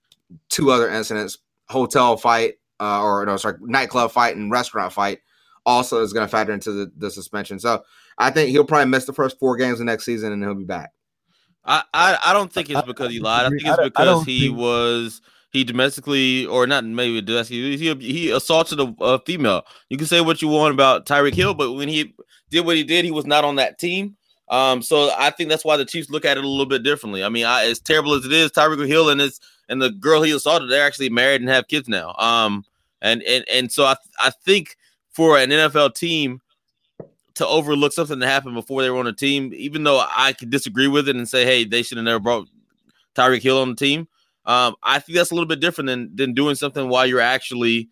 [0.49, 1.37] two other incidents:
[1.69, 5.19] hotel fight, uh, or no, sorry, nightclub fight and restaurant fight.
[5.65, 7.59] Also, is going to factor into the, the suspension.
[7.59, 7.83] So
[8.17, 10.63] I think he'll probably miss the first four games of next season, and he'll be
[10.63, 10.91] back.
[11.63, 13.45] I, I, I don't think it's because he lied.
[13.45, 14.57] I think it's because he think...
[14.57, 19.63] was he domestically or not maybe domestically he, he assaulted a, a, female.
[19.89, 22.15] You can say what you want about Tyreek Hill, but when he
[22.49, 24.15] did what he did, he was not on that team.
[24.51, 27.23] Um, so I think that's why the Chiefs look at it a little bit differently.
[27.23, 30.21] I mean, I, as terrible as it is, Tyreek Hill and his and the girl
[30.21, 32.13] he assaulted, they're actually married and have kids now.
[32.17, 32.65] Um,
[33.01, 34.77] and and and so I I think
[35.09, 36.41] for an NFL team
[37.35, 40.49] to overlook something that happened before they were on a team, even though I could
[40.49, 42.49] disagree with it and say, hey, they should have never brought
[43.15, 44.07] Tyreek Hill on the team.
[44.45, 47.89] Um, I think that's a little bit different than than doing something while you're actually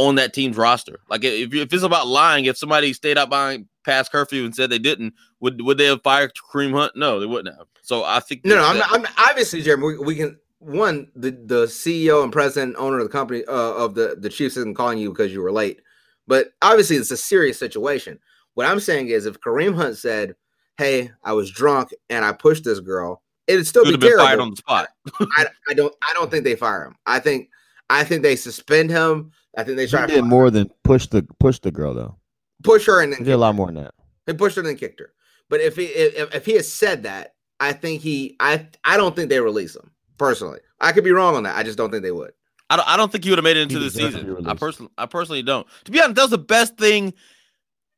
[0.00, 1.00] on that team's roster.
[1.08, 4.70] Like if, if it's about lying, if somebody stayed out behind past curfew and said
[4.70, 6.92] they didn't, would would they have fired Kareem Hunt?
[6.96, 7.66] No, they wouldn't have.
[7.82, 8.66] So I think no, no.
[8.66, 9.84] I'm, not, I'm obviously Jeremy.
[9.84, 13.94] We, we, can one the the CEO and president owner of the company uh, of
[13.94, 15.80] the the Chiefs isn't calling you because you were late,
[16.26, 18.18] but obviously it's a serious situation.
[18.54, 20.34] What I'm saying is, if Kareem Hunt said,
[20.78, 24.24] "Hey, I was drunk and I pushed this girl," it'd still be terrible.
[24.24, 24.88] fired on the spot.
[25.36, 26.96] I, I don't I don't think they fire him.
[27.06, 27.50] I think
[27.90, 29.32] I think they suspend him.
[29.56, 30.06] I think they try.
[30.06, 32.16] He did more than push the push the girl though.
[32.62, 33.94] Push her and then he did a lot more than that.
[34.26, 35.12] He pushed her and then kicked her.
[35.48, 39.16] But if he if, if he has said that, I think he I I don't
[39.16, 40.60] think they release him personally.
[40.80, 41.56] I could be wrong on that.
[41.56, 42.32] I just don't think they would.
[42.70, 44.46] I don't, I don't think he would have made it into the season.
[44.46, 45.66] I personally I personally don't.
[45.84, 47.14] To be honest, that was the best thing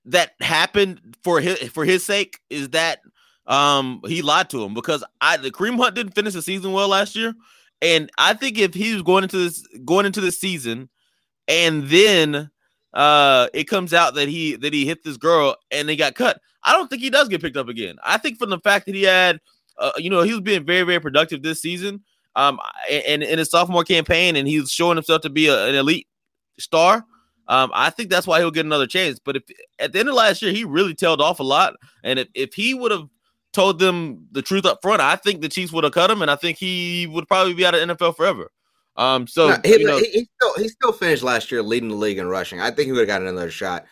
[0.06, 3.00] that happened for his for his sake is that
[3.46, 6.88] um he lied to him because I the Kareem Hunt didn't finish the season well
[6.88, 7.34] last year.
[7.82, 10.88] And I think if he was going into this going into the season
[11.48, 12.50] and then
[12.94, 16.40] uh it comes out that he that he hit this girl and they got cut,
[16.62, 17.96] I don't think he does get picked up again.
[18.04, 19.40] I think from the fact that he had
[19.78, 22.02] uh, you know, he was being very, very productive this season.
[22.34, 22.58] Um,
[22.90, 26.06] and in his sophomore campaign, and he's showing himself to be a, an elite
[26.58, 27.04] star.
[27.48, 29.18] Um, I think that's why he'll get another chance.
[29.18, 29.42] But if
[29.78, 32.54] at the end of last year he really tailed off a lot, and if, if
[32.54, 33.08] he would have
[33.52, 36.30] told them the truth up front, I think the Chiefs would have cut him, and
[36.30, 38.50] I think he would probably be out of NFL forever.
[38.96, 41.88] Um, so no, he, you know, he, he, still he still finished last year leading
[41.88, 42.60] the league in rushing.
[42.60, 43.86] I think he would have got another shot.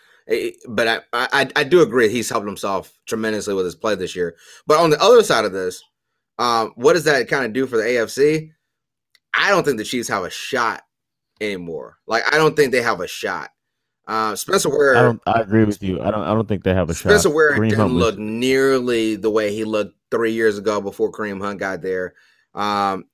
[0.69, 4.37] But I, I I do agree he's helped himself tremendously with his play this year.
[4.67, 5.83] But on the other side of this,
[6.39, 8.51] um, what does that kind of do for the AFC?
[9.35, 10.83] I don't think the Chiefs have a shot
[11.41, 11.99] anymore.
[12.07, 13.51] Like I don't think they have a shot.
[14.07, 14.97] Uh, Spencer Ware.
[14.97, 15.23] I don't.
[15.27, 16.01] I agree with you.
[16.03, 16.23] I don't.
[16.23, 17.21] I don't think they have a Spencer shot.
[17.21, 18.19] Spencer Ware Kareem didn't Hunt look was...
[18.19, 22.15] nearly the way he looked three years ago before Kareem Hunt got there.
[22.55, 23.05] Um,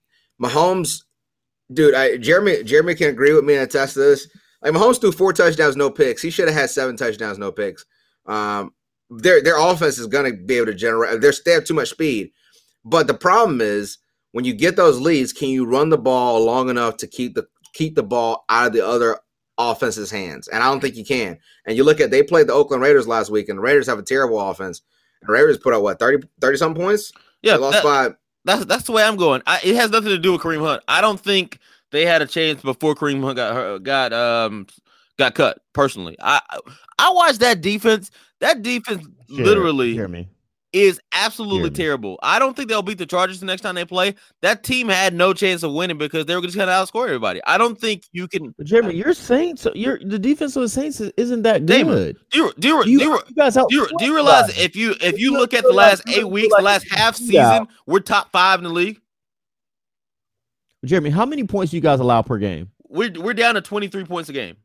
[0.43, 1.03] Mahomes,
[1.73, 4.29] dude, I, Jeremy Jeremy can agree with me and attest to this.
[4.63, 6.23] Like Mahomes threw four touchdowns, no picks.
[6.23, 7.85] He should have had seven touchdowns, no picks.
[8.27, 8.73] Um,
[9.11, 11.21] their their offense is going to be able to generate.
[11.21, 12.33] They're, they have too much speed,
[12.85, 13.99] but the problem is
[14.33, 17.47] when you get those leads, can you run the ball long enough to keep the
[17.73, 19.19] keep the ball out of the other
[19.59, 20.49] offense's hands?
[20.49, 21.39] And I don't think you can.
[21.67, 23.99] And you look at they played the Oakland Raiders last week, and the Raiders have
[23.99, 24.83] a terrible offense.
[25.23, 27.13] And Raiders put out what 30 30 some points.
[27.43, 28.17] Yeah, they lost that, by.
[28.47, 29.43] That's that's the way I'm going.
[29.47, 30.83] I, it has nothing to do with Kareem Hunt.
[30.87, 31.59] I don't think
[31.91, 34.69] they had a chance before Kareem Hunt got got um
[35.19, 35.59] got cut.
[35.73, 36.41] Personally, I
[36.99, 38.11] I watched that defense.
[38.41, 40.29] That defense Share, literally hear me
[40.77, 42.19] is absolutely terrible.
[42.23, 44.15] I don't think they'll beat the Chargers the next time they play.
[44.43, 47.41] That team had no chance of winning because they were just going to outscore everybody.
[47.47, 48.55] I don't think you can.
[48.59, 51.67] But Jeremy, your Saints, your the defense of the Saints isn't that good.
[51.67, 54.77] Damon, do you do you, do you, you, guys do you, do you realize if
[54.77, 58.31] you if you look at the last eight weeks, the last half season, we're top
[58.31, 59.01] five in the league.
[60.85, 62.71] Jeremy, how many points do you guys allow per game?
[62.89, 64.57] We're we're down to twenty three points a game.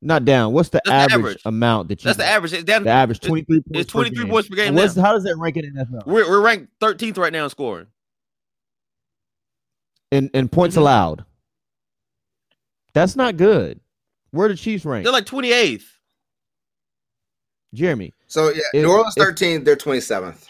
[0.00, 0.52] Not down.
[0.52, 2.08] What's the average, average, amount that you?
[2.08, 2.52] That's the average.
[2.52, 2.84] It's down.
[2.84, 3.62] The average twenty three.
[3.72, 4.74] It's twenty three points per game.
[4.76, 6.06] What's, How does that rank in NFL?
[6.06, 7.86] We're we're ranked thirteenth right now in scoring.
[10.12, 10.80] And in points Mhm.
[10.80, 11.24] allowed.
[12.94, 13.80] That's not good.
[14.30, 15.04] Where are the Chiefs rank?
[15.04, 15.84] They're like 28th.
[17.74, 20.48] Jeremy, So yeah, If- New Orleans if- 13th, they're 27th.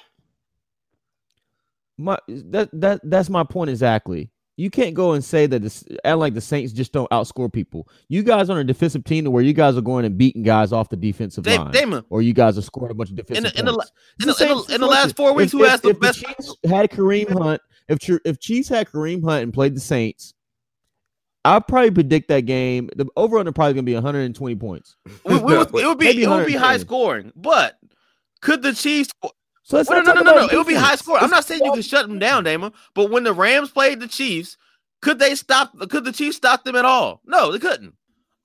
[1.96, 4.30] my that that that's my point exactly.
[4.58, 7.88] You can't go and say that this act like the Saints just don't outscore people.
[8.08, 10.42] You guys are on a defensive team to where you guys are going and beating
[10.42, 13.16] guys off the defensive Da- line, Damon, or you guys are scoring a bunch of
[13.16, 13.92] defensive in the- points.
[14.20, 15.90] in It's the, in, the, in the last four weeks, If- who if- has the
[15.90, 16.18] if best?
[16.24, 20.34] Chiefs had Kareem Hunt, if Chi- if Chiefs had Kareem Hunt and played the Saints,
[21.44, 22.90] I'd probably predict that game.
[22.96, 24.96] The over under probably gonna be 120 points.
[25.24, 27.78] We- we would- it would be it would be high scoring, but
[28.42, 29.10] could the Chiefs?
[29.68, 31.18] So let's Well, not no, no, talk no, no, about It would be high score.
[31.18, 32.72] I'm not saying you can shut them down, Damon.
[32.94, 34.56] But when the Rams played the Chiefs,
[35.02, 35.78] could they stop?
[35.90, 37.20] Could the Chiefs stop them at all?
[37.26, 37.92] No, they couldn't.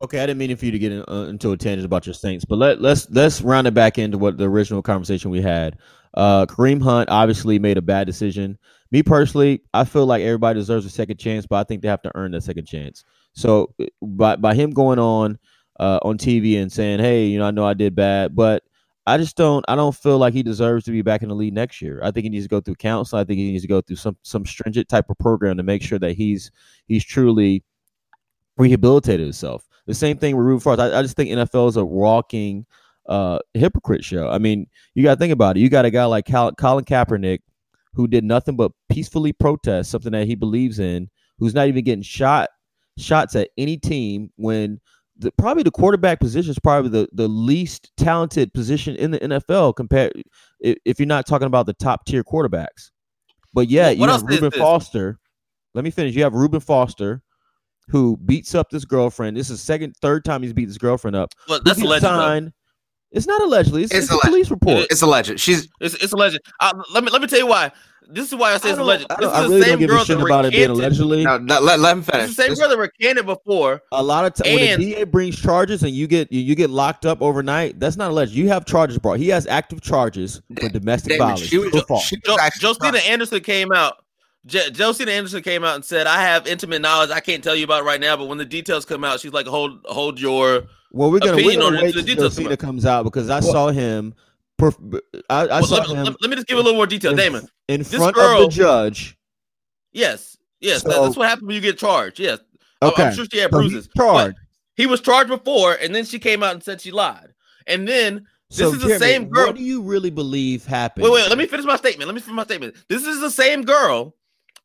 [0.03, 2.13] Okay, I didn't mean for you to get in, uh, into a tangent about your
[2.13, 5.77] Saints, but let let's let's round it back into what the original conversation we had.
[6.13, 8.57] Uh, Kareem Hunt obviously made a bad decision.
[8.91, 12.01] Me personally, I feel like everybody deserves a second chance, but I think they have
[12.01, 13.05] to earn that second chance.
[13.31, 15.39] So uh, by by him going on
[15.79, 18.63] uh, on TV and saying, "Hey, you know, I know I did bad," but
[19.05, 21.53] I just don't I don't feel like he deserves to be back in the league
[21.53, 21.99] next year.
[22.03, 23.19] I think he needs to go through counsel.
[23.19, 25.81] I think he needs to go through some some stringent type of program to make
[25.81, 26.51] sure that he's
[26.87, 27.63] he's truly
[28.57, 29.67] rehabilitated himself.
[29.87, 30.83] The same thing with Reuben Foster.
[30.83, 32.65] I, I just think NFL is a walking
[33.07, 34.29] uh, hypocrite show.
[34.29, 35.59] I mean, you got to think about it.
[35.59, 37.39] You got a guy like Colin Kaepernick
[37.93, 42.01] who did nothing but peacefully protest something that he believes in, who's not even getting
[42.01, 42.49] shot
[42.97, 44.79] shots at any team when
[45.17, 49.76] the, probably the quarterback position is probably the, the least talented position in the NFL
[49.76, 50.12] compared
[50.60, 52.91] if, if you're not talking about the top tier quarterbacks.
[53.54, 55.19] But yeah, Well, you have Reuben Foster.
[55.76, 56.15] Let me finish.
[56.15, 57.21] You have Reuben Foster
[57.89, 59.36] who beats up this girlfriend.
[59.38, 61.34] This is second, third time he's beat this girlfriend up.
[61.47, 62.06] But Who that's gets alleged.
[62.06, 62.52] though.
[63.12, 63.84] It's not allegedly.
[63.84, 64.26] It's, It's it's, a alleged.
[64.28, 64.88] police report.
[64.89, 65.39] It's alleged.
[65.39, 66.39] She's It's it's alleged.
[66.60, 67.71] Uh, let me let me tell you why.
[68.09, 69.05] This is why I say it's don't- alleged.
[69.09, 71.23] I, This don't- I really the don't give a shit that about it being allegedly.
[71.23, 72.29] no, let, let, let him This finish.
[72.29, 73.81] is the same This- girl that recanted before.
[73.91, 76.55] A lot of times when And- the DA brings charges and you get you, you
[76.55, 78.33] get locked up overnight, that's not alleged.
[78.33, 79.19] You have charges brought.
[79.19, 81.41] He has active charges for domestic Damon, violence.
[81.47, 83.95] she was- True or she was Jo- actually- Josina Anderson came out.
[84.45, 87.11] Jo- Josina Anderson came out and said, "I have intimate knowledge.
[87.11, 89.47] I can't tell you about right now, but when the details come out, she's like,
[89.47, 92.43] hold hold your." Well, we're gonna, we're gonna on wait until the till details come
[92.43, 92.59] Josina out.
[92.59, 94.13] comes out because I saw him.
[94.71, 94.99] Perf-
[95.30, 97.12] I, I Well, saw let, him let- let me just give a little more detail,
[97.12, 97.47] in, Damon.
[97.67, 99.17] in this front of girl- the judge.
[99.91, 102.19] Yes, yes, So- that's what happens when you get charged.
[102.19, 102.39] Yes,
[102.82, 103.89] I'm- Okay, I'm sure she had so bruises.
[103.95, 104.38] charged.
[104.76, 107.34] He was charged before, and then she came out and said she lied.
[107.67, 109.47] And then this So, is the Jeremy, same girl.
[109.47, 111.04] What do you really believe happened?
[111.04, 112.08] Wait, wait, let me finish my statement.
[112.08, 112.76] Let me finish my statement.
[112.89, 114.15] This is the same girl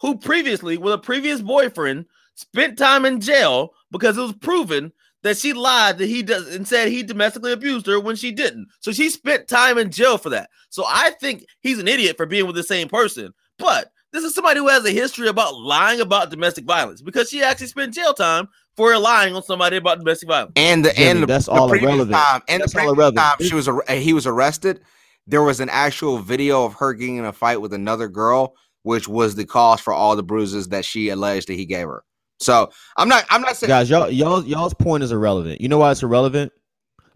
[0.00, 5.36] who previously, with a previous boyfriend, spent time in jail because it was proven that
[5.36, 8.68] she lied that he does and said he domestically abused her when she didn't.
[8.80, 10.50] So she spent time in jail for that.
[10.70, 13.32] So I think he's an idiot for being with the same person.
[13.58, 17.42] But this is somebody who has a history about lying about domestic violence because she
[17.42, 20.52] actually spent jail time for lying on somebody about domestic violence.
[20.56, 22.16] and the Jimmy, and the, that's the all previous irrelevant.
[22.16, 23.38] time and That's the all previous irrelevant.
[23.40, 24.80] time she was ar- eh, he was arrested.
[25.26, 28.54] There was an actual video of her getting in a fight with another girl,
[28.84, 32.04] which was the cause for all the bruises that she alleged that he gave her.
[32.40, 35.60] So I'm not I'm not saying guys, y'all, y'all, y'all's point is irrelevant.
[35.60, 36.52] You know why it's irrelevant?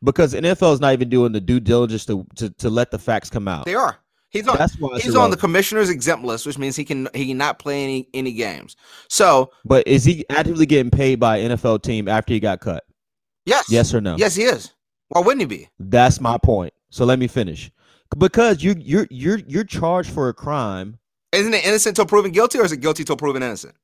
[0.05, 3.31] Because NFL is not even doing the due diligence to to, to let the facts
[3.31, 3.65] come out.
[3.65, 3.99] they are.
[4.31, 7.27] He's on That's why he's on the commissioner's exempt list, which means he can he
[7.27, 8.77] cannot play any any games.
[9.09, 12.85] So But is he actively getting paid by an NFL team after he got cut?
[13.45, 14.17] yes, Yes or no?
[14.17, 14.73] yes, he is.
[15.09, 15.69] Why wouldn't he be?
[15.79, 16.73] That's my point.
[16.89, 17.71] So let me finish.
[18.17, 20.99] Because you you're you're you're charged for a crime.
[21.33, 23.75] Isn't it innocent till proven guilty, or is it guilty till proven innocent?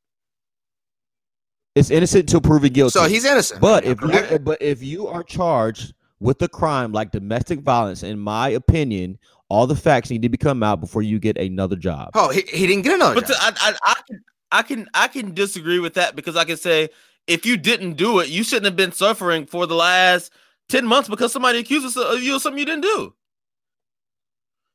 [1.79, 2.91] It's innocent till proven guilty.
[2.91, 3.61] So he's innocent.
[3.61, 8.19] But if you but if you are charged with a crime like domestic violence, in
[8.19, 12.11] my opinion, all the facts need to be come out before you get another job.
[12.15, 13.15] oh, he, he didn't get another.
[13.15, 13.37] But job.
[13.37, 16.57] to, I, I, I can, I can, I can disagree with that because I can
[16.57, 16.89] say
[17.27, 20.33] if you didn't do it, you shouldn't have been suffering for the last
[20.69, 23.15] ten months because somebody accuses you of something you didn't do.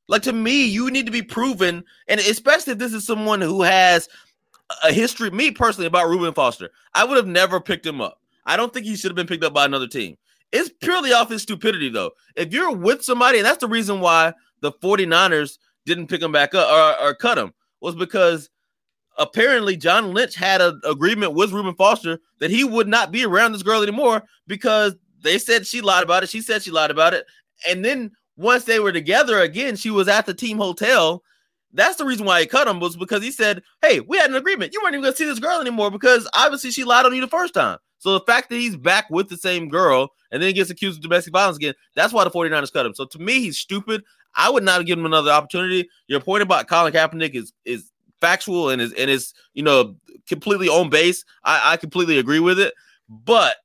[0.08, 3.62] Like to me, you need to be proven, and especially if this is someone who
[3.62, 4.08] has
[4.84, 5.30] a history.
[5.32, 8.20] Me personally, about Reuben Foster, I would have never picked him up.
[8.46, 10.18] I don't think he should have been picked up by another team.
[10.52, 12.12] It's purely off his stupidity, though.
[12.36, 16.54] If you're with somebody, and that's the reason why the 49ers didn't pick him back
[16.54, 18.50] up or, or cut him, was because
[19.18, 23.52] apparently John Lynch had an agreement with Reuben Foster that he would not be around
[23.52, 26.30] this girl anymore because they said she lied about it.
[26.30, 27.26] She said she lied about it.
[27.68, 31.24] And then once they were together again, she was at the team hotel.
[31.74, 34.36] That's the reason why he cut him was because he said, Hey, we had an
[34.36, 34.74] agreement.
[34.74, 37.28] You weren't even gonna see this girl anymore because obviously she lied on you the
[37.28, 37.78] first time.
[37.98, 40.98] So the fact that he's back with the same girl and then he gets accused
[40.98, 42.94] of domestic violence again, that's why the 49ers cut him.
[42.94, 44.04] So to me, he's stupid.
[44.36, 45.88] I would not give him another opportunity.
[46.08, 49.96] Your point about Colin Kaepernick is is factual and is and is you know
[50.28, 52.74] completely on base, I, I completely agree with it.
[53.10, 53.56] But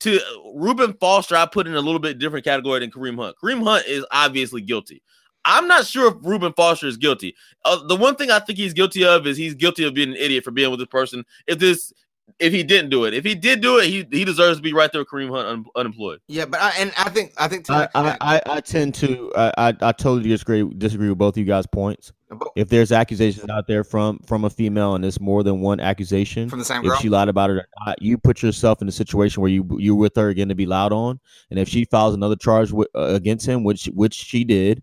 [0.00, 0.20] to
[0.54, 3.36] Reuben Foster, I put in a little bit different category than Kareem Hunt.
[3.42, 5.02] Kareem Hunt is obviously guilty.
[5.48, 7.34] I'm not sure if Reuben Foster is guilty.
[7.64, 10.16] Uh, the one thing I think he's guilty of is he's guilty of being an
[10.16, 11.24] idiot for being with this person.
[11.46, 11.90] If this,
[12.38, 14.74] if he didn't do it, if he did do it, he he deserves to be
[14.74, 16.20] right there with Kareem Hunt un, unemployed.
[16.28, 19.52] Yeah, but I, and I think I think I, I, I, I tend to I,
[19.56, 22.12] I, I totally disagree disagree with both of you guys' points.
[22.54, 26.50] If there's accusations out there from from a female and it's more than one accusation
[26.50, 28.92] from the same if she lied about it or not, you put yourself in a
[28.92, 31.18] situation where you you're with her again to be loud on,
[31.50, 34.82] and if she files another charge w- uh, against him, which which she did,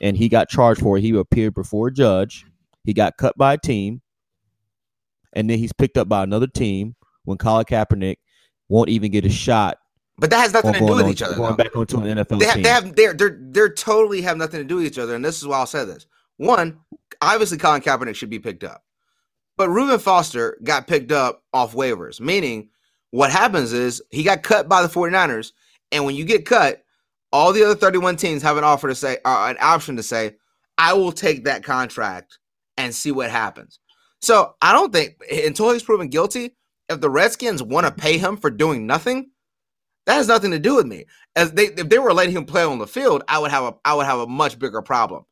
[0.00, 2.44] and he got charged for it, he appeared before a judge,
[2.84, 4.02] he got cut by a team,
[5.32, 8.16] and then he's picked up by another team when Colin Kaepernick
[8.68, 9.78] won't even get a shot
[10.18, 11.34] but that has nothing to do with on- each other.
[11.34, 11.56] going though.
[11.56, 12.62] back onto an NFL they have, team.
[12.62, 15.36] they have they're they're they're totally have nothing to do with each other, and this
[15.36, 16.06] is why I'll say this.
[16.38, 16.78] One,
[17.20, 18.82] obviously Colin Kaepernick should be picked up.
[19.56, 22.68] But Reuben Foster got picked up off waivers, meaning
[23.10, 25.52] what happens is he got cut by the 49ers,
[25.92, 26.82] and when you get cut,
[27.36, 30.36] all the other 31 teams have an offer to say uh, an option to say,
[30.78, 32.38] I will take that contract
[32.78, 33.78] and see what happens.
[34.22, 36.56] So I don't think until he's proven guilty,
[36.88, 39.30] if the Redskins want to pay him for doing nothing,
[40.06, 41.04] that has nothing to do with me.
[41.34, 43.74] As they if they were letting him play on the field, I would have a
[43.84, 45.24] I would have a much bigger problem.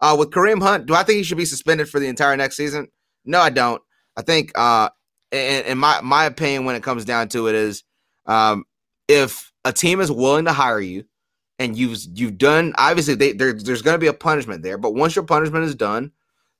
[0.00, 2.56] Uh, with Kareem Hunt, do I think he should be suspended for the entire next
[2.56, 2.88] season?
[3.24, 3.80] No, I don't.
[4.16, 4.88] I think, uh,
[5.30, 7.84] in, in my my opinion, when it comes down to it, is
[8.26, 8.64] um,
[9.06, 11.04] if a team is willing to hire you
[11.62, 14.94] and you've you've done obviously they, there, there's going to be a punishment there, but
[14.94, 16.10] once your punishment is done,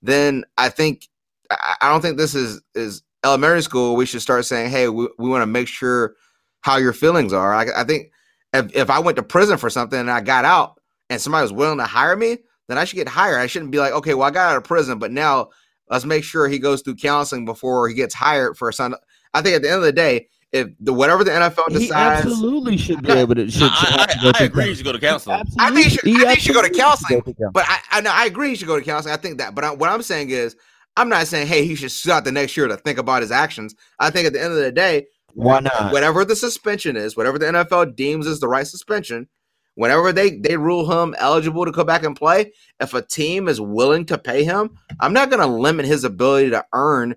[0.00, 1.09] then I think
[1.50, 3.96] I, don't think this is is elementary school.
[3.96, 6.14] We should start saying, hey, we, we want to make sure
[6.61, 7.53] how your feelings are.
[7.53, 8.12] I, I think
[8.53, 10.80] if, if I went to prison for something and I got out
[11.11, 12.38] and somebody was willing to hire me,
[12.68, 13.40] then I should get hired.
[13.40, 15.50] I shouldn't be like, okay, well, I got out of prison, but now
[15.90, 18.94] let's make sure he goes through counseling before he gets hired for a some.
[19.34, 21.86] I think at the end of the day, if the whatever the NFL decides, he
[21.86, 23.50] decides, absolutely should be able to.
[23.50, 24.68] Should, should have to I, go I, I agree.
[24.68, 25.42] You should go to counseling.
[25.59, 27.20] I think he should- I think he should go to counseling.
[27.20, 27.50] go to counseling.
[27.53, 29.14] But I, I know I agree he should go to counseling.
[29.14, 29.55] I think that.
[29.55, 30.55] But I, what I'm saying is,
[30.96, 33.74] I'm not saying hey he should start the next year to think about his actions.
[33.98, 35.90] I think at the end of the day, Why not?
[35.92, 39.28] whatever the suspension is, whatever the NFL deems is the right suspension,
[39.74, 43.59] whenever they they rule him eligible to come back and play, if a team is
[43.59, 47.16] willing to pay him, I'm not going to limit his ability to earn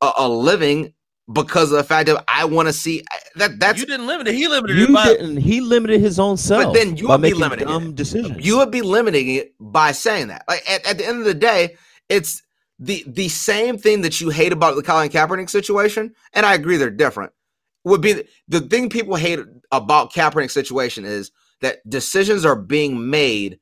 [0.00, 0.94] a, a living
[1.32, 3.02] because of the fact that I want to see
[3.34, 3.58] that.
[3.58, 4.34] That's you didn't limit it.
[4.34, 5.36] He limited You it by didn't.
[5.38, 6.64] He limited his own self.
[6.64, 7.94] But then you by would be making limiting dumb it.
[7.96, 8.46] decisions.
[8.46, 10.44] you would be limiting it by saying that.
[10.48, 11.76] Like at, at the end of the day,
[12.08, 12.42] it's
[12.78, 16.76] the the same thing that you hate about the Colin Kaepernick situation, and I agree
[16.76, 17.32] they're different.
[17.84, 19.40] Would be the, the thing people hate
[19.72, 23.58] about Kaepernick situation is that decisions are being made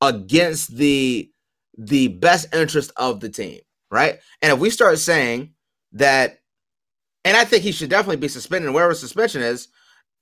[0.00, 1.30] against the
[1.76, 4.18] the best interest of the team, right?
[4.40, 5.52] And if we start saying
[5.92, 6.38] that,
[7.26, 9.66] and I think he should definitely be suspended, and whatever suspension is,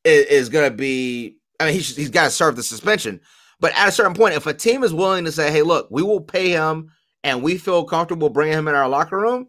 [0.04, 1.36] is, is going to be.
[1.60, 3.20] I mean, he should, he's got to serve the suspension.
[3.60, 6.02] But at a certain point, if a team is willing to say, "Hey, look, we
[6.02, 6.90] will pay him,
[7.22, 9.48] and we feel comfortable bringing him in our locker room,"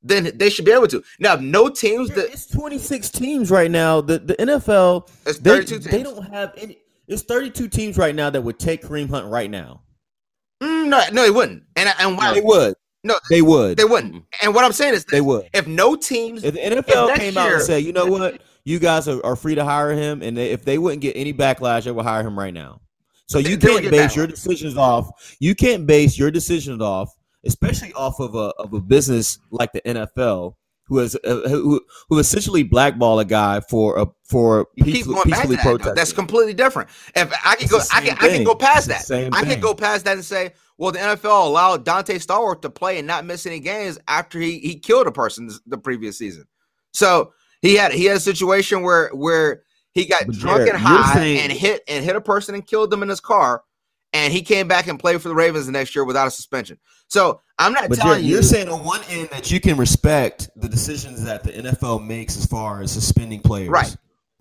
[0.00, 1.02] then they should be able to.
[1.18, 4.00] Now, no teams that it's 26 teams right now.
[4.00, 5.84] The the NFL it's they, 32 teams.
[5.86, 6.78] they don't have any.
[7.08, 9.82] It's 32 teams right now that would take Kareem Hunt right now.
[10.62, 11.64] Mm, no, no, they wouldn't.
[11.74, 12.74] And and why They would.
[13.06, 13.76] No, They would.
[13.78, 14.24] they wouldn't.
[14.42, 15.48] And what I'm saying is, They would.
[15.54, 18.78] if no teams, If the NFL next came out and said, you know what, you
[18.78, 21.84] guys are, are free to hire him, and they, if they wouldn't get any backlash,
[21.84, 22.80] they would hire him right now.
[23.26, 25.36] So They- you can't base your decisions off.
[25.40, 27.10] You can't base your decisions off,
[27.44, 30.54] especially off of a of a business like the NFL,
[30.88, 35.14] who has uh, who who essentially blackball a guy for a for you keep peacefully,
[35.16, 35.62] going back to that.
[35.62, 35.94] protesting.
[35.96, 36.88] That's completely different.
[37.16, 39.04] If I can It's go, I can, same I can go past It's that.
[39.06, 42.70] same I can go past that and say, well, the NFL allowed Donté Stallworth to
[42.70, 46.44] play and not miss any games after he he killed a person the previous season.
[46.92, 49.62] So he had he had a situation where where
[49.92, 52.66] he got But drunk Jared, and high saying- and hit and hit a person and
[52.66, 53.62] killed them in his car,
[54.12, 56.78] and he came back and played for the Ravens the next year without a suspension.
[57.08, 58.34] So I'm not telling Jared, you.
[58.34, 62.36] you're saying on one end that you can respect the decisions that the NFL makes
[62.36, 63.96] as far as suspending players, Right.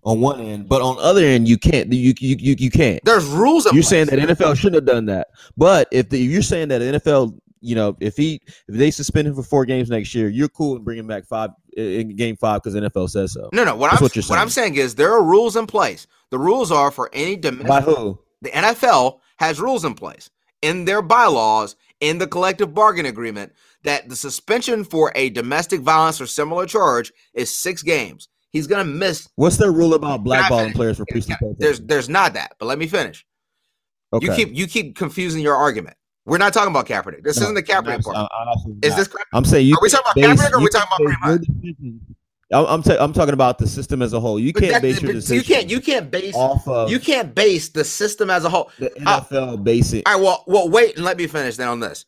[0.05, 1.91] On one end, but on the other end, you can't.
[1.91, 3.03] You you you, you can't.
[3.03, 3.65] there's rules.
[3.65, 3.89] You're place.
[3.89, 5.29] saying that NFL shouldn't have done that.
[5.57, 9.33] But if the, you're saying that NFL, you know, if he if they suspend him
[9.33, 12.79] for four games next year, you're cool in bringing back five in game five because
[12.79, 13.49] NFL says so.
[13.51, 13.75] No, no.
[13.75, 16.05] What That's I'm what what I'm saying is there are rules in place.
[16.29, 17.67] The rules are for any domestic.
[17.67, 18.19] By who?
[18.43, 20.29] The NFL has rules in place
[20.61, 23.53] in their bylaws in the collective bargain agreement
[23.83, 28.29] that the suspension for a domestic violence or similar charge is six games.
[28.55, 29.27] He's gonna miss.
[29.35, 32.55] What's their rule about blackballing players for peaceful There's there's not that.
[32.57, 33.25] But let me finish.
[34.13, 34.25] Okay.
[34.27, 35.97] You keep you keep confusing your argument.
[36.25, 37.21] We're not talking about Kaepernick.
[37.23, 38.15] This No, isn't the Kaepernick I'm part.
[38.31, 39.09] I'm Is this?
[39.33, 39.75] I'm saying you.
[39.75, 41.75] Are we talking about can't Kaepernick or are we talking about base
[42.53, 44.39] I'm I'm, ta- I'm talking about the system as a whole.
[44.39, 45.35] You But can't that- base your decision.
[45.35, 45.69] you can't.
[45.69, 46.33] You can't base.
[46.33, 48.71] off of You can't base the system as a whole.
[48.79, 50.07] the uh, NFL basic.
[50.07, 50.23] All right.
[50.23, 52.05] Well, well, wait and let me finish then on this.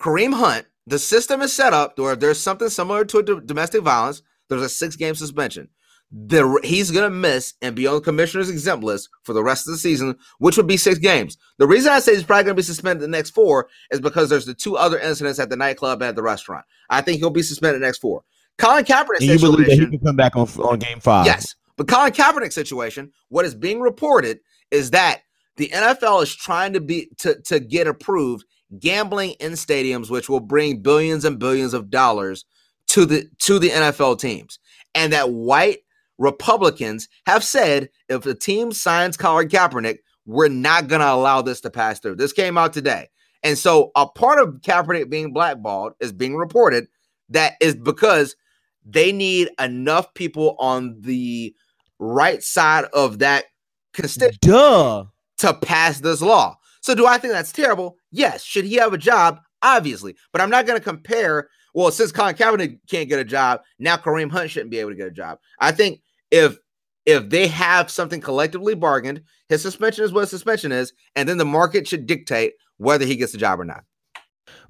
[0.00, 0.64] Kareem Hunt.
[0.86, 4.22] The system is set up where there's something similar to a do- domestic violence.
[4.48, 5.68] There's a six game suspension.
[6.14, 9.72] The he's gonna miss and be on the commissioner's exempt list for the rest of
[9.72, 11.38] the season, which would be six games.
[11.56, 14.44] The reason I say he's probably gonna be suspended the next four is because there's
[14.44, 16.66] the two other incidents at the nightclub and at the restaurant.
[16.90, 18.24] I think he'll be suspended the next four.
[18.58, 21.24] Colin Kaepernick and you believe that he can come back on on game five?
[21.24, 21.54] Yes.
[21.76, 24.40] But Colin Kaepernick situation, what is being reported
[24.70, 25.22] is that
[25.56, 28.44] the NFL is trying to be to, to get approved
[28.78, 32.44] gambling in stadiums, which will bring billions and billions of dollars
[32.88, 34.58] to the to the NFL teams.
[34.94, 35.78] And that white
[36.22, 41.70] Republicans have said if the team signs Colin Kaepernick, we're not gonna allow this to
[41.70, 42.14] pass through.
[42.14, 43.08] This came out today.
[43.42, 46.86] And so a part of Kaepernick being blackballed is being reported
[47.30, 48.36] that is because
[48.84, 51.54] they need enough people on the
[51.98, 53.46] right side of that
[53.92, 55.06] constituency Duh.
[55.38, 56.56] to pass this law.
[56.82, 57.96] So do I think that's terrible?
[58.10, 58.44] Yes.
[58.44, 59.40] Should he have a job?
[59.62, 60.16] Obviously.
[60.32, 61.48] But I'm not going to compare.
[61.74, 64.96] Well, since Colin Kaepernick can't get a job, now Kareem Hunt shouldn't be able to
[64.96, 65.38] get a job.
[65.58, 66.00] I think
[66.32, 66.58] if
[67.06, 71.36] if they have something collectively bargained, his suspension is what a suspension is, and then
[71.36, 73.84] the market should dictate whether he gets the job or not.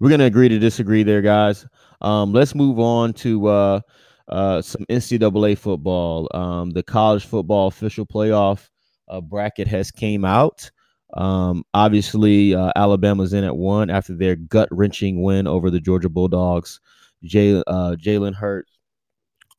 [0.01, 1.67] We're gonna agree to disagree there, guys.
[2.01, 3.81] Um, let's move on to uh,
[4.29, 6.29] uh, some NCAA football.
[6.35, 8.69] Um, the college football official playoff
[9.09, 10.71] uh, bracket has came out.
[11.15, 16.09] Um, obviously, uh, Alabama's in at one after their gut wrenching win over the Georgia
[16.09, 16.81] Bulldogs.
[17.25, 18.73] Uh, Jalen Hurts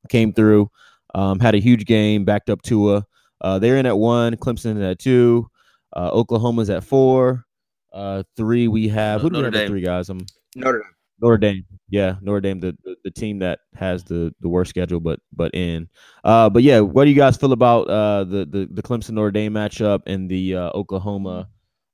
[0.09, 0.69] came through,
[1.13, 3.05] um, had a huge game, backed up Tua.
[3.41, 4.35] Uh, they're in at one.
[4.37, 5.49] Clemson at two.
[5.95, 7.45] Uh, Oklahoma's at four.
[7.91, 9.21] Uh, three we have.
[9.21, 9.69] Who do we Notre have Dame.
[9.69, 10.09] three guys?
[10.09, 10.91] Um, Notre Dame.
[11.21, 11.65] Notre Dame.
[11.89, 15.53] Yeah, Notre Dame, the, the, the team that has the, the worst schedule, but but
[15.53, 15.87] in.
[16.23, 19.29] Uh, but yeah, what do you guys feel about uh the the, the Clemson Notre
[19.31, 21.47] Dame matchup and the uh, Oklahoma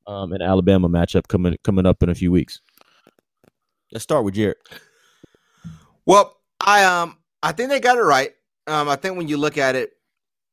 [0.08, 2.62] um and Alabama matchup coming coming up in a few weeks?
[3.92, 4.58] Let's start with Jared.
[6.06, 8.32] Well, I um I think they got it right.
[8.70, 9.94] Um, I think when you look at it,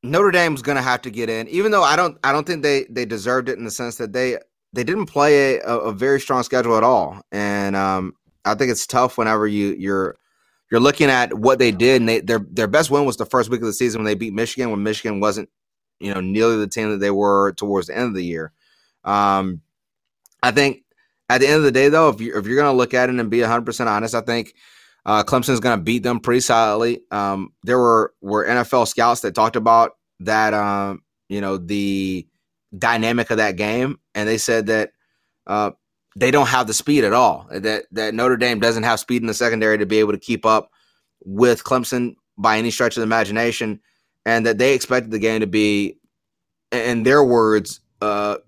[0.03, 2.62] Notre Dame's going to have to get in, even though I don't I don't think
[2.62, 4.39] they they deserved it in the sense that they
[4.73, 8.12] they didn't play a, a, very strong schedule at all, and um,
[8.45, 10.17] I think it's tough whenever you you're
[10.71, 13.51] you're looking at what they did, and they their their best win was the first
[13.51, 15.49] week of the season when they beat Michigan, when Michigan wasn't
[16.01, 18.53] you know nearly the team that they were towards the end of the year.
[19.05, 19.62] Um,
[20.43, 20.85] I think
[21.29, 23.09] at the end of the day, though, if you if you're going to look at
[23.09, 24.55] it and be 100 percent honest, I think
[25.07, 27.00] uh, Clemson's going to beat them pretty solidly.
[27.11, 30.52] Um, there were were NFL scouts that talked about that.
[30.52, 32.26] Um, you know the
[32.76, 34.90] dynamic of that game, and they said that
[35.46, 35.70] uh,
[36.16, 37.46] they don't have the speed at all.
[37.50, 40.44] That that Notre Dame doesn't have speed in the secondary to be able to keep
[40.44, 40.70] up
[41.24, 43.80] with Clemson by any stretch of the imagination,
[44.24, 45.98] and that they expected the game to be,
[46.72, 48.38] in their words, uh,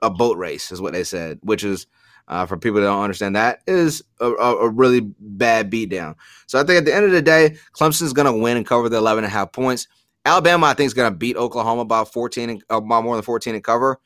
[0.00, 1.86] a boat race, is what they said, which is
[2.28, 6.14] uh, for people that don't understand that is a, a, really bad beatdown.
[6.46, 8.88] So I think at the end of the day, Clemson's going to win and cover
[8.88, 9.88] the 11 and a half points.
[10.24, 13.22] Alabama, I think, is going to beat Oklahoma by 14 and uh, by more than
[13.22, 14.00] 14 and cover.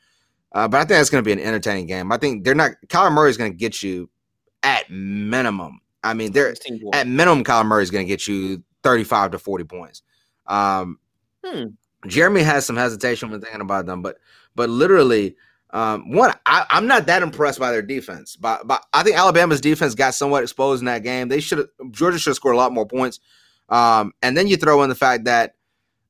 [0.51, 2.11] Uh, but I think that's going to be an entertaining game.
[2.11, 2.71] I think they're not.
[2.87, 4.09] Kyler Murray is going to get you
[4.63, 5.79] at minimum.
[6.03, 6.53] I mean, they're
[6.93, 7.43] at minimum.
[7.43, 10.01] Kyler Murray is going to get you 35 to 40 points.
[10.47, 10.99] Um,
[11.45, 11.65] Hmm.
[12.07, 14.17] Jeremy has some hesitation when thinking about them, but
[14.55, 15.35] but literally,
[15.71, 18.35] um, one, I, I'm not that impressed by their defense.
[18.35, 21.27] But, but I think Alabama's defense got somewhat exposed in that game.
[21.27, 23.19] They should Georgia should have scored a lot more points.
[23.69, 25.55] Um, and then you throw in the fact that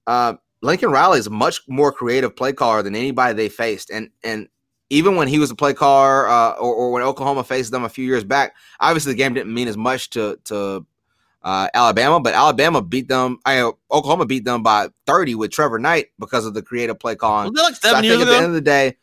[0.07, 3.89] uh, Lincoln Riley is a much more creative play caller than anybody they faced.
[3.89, 4.47] And and
[4.89, 7.89] even when he was a play caller, uh, or, or when Oklahoma faced them a
[7.89, 10.85] few years back, obviously the game didn't mean as much to to
[11.43, 13.39] uh, Alabama, but Alabama beat them.
[13.45, 17.53] I Oklahoma beat them by 30 with Trevor Knight because of the creative play calling.
[17.53, 18.97] Like So I think at the end of the day,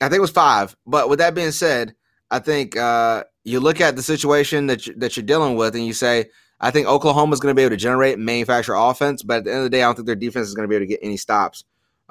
[0.00, 0.76] I think it was five.
[0.86, 1.94] But with that being said,
[2.30, 5.86] I think uh, you look at the situation that you, that you're dealing with, and
[5.86, 6.26] you say,
[6.60, 9.58] I think Oklahoma's going to be able to generate manufacture offense, but at the end
[9.58, 11.00] of the day, I don't think their defense is going to be able to get
[11.02, 11.64] any stops,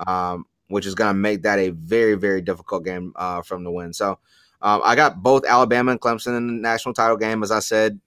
[0.06, 3.72] um, which is going to make that a very very difficult game uh, from the
[3.72, 3.92] win.
[3.92, 4.20] So
[4.62, 8.00] um, I got both Alabama and Clemson in the national title game, as I said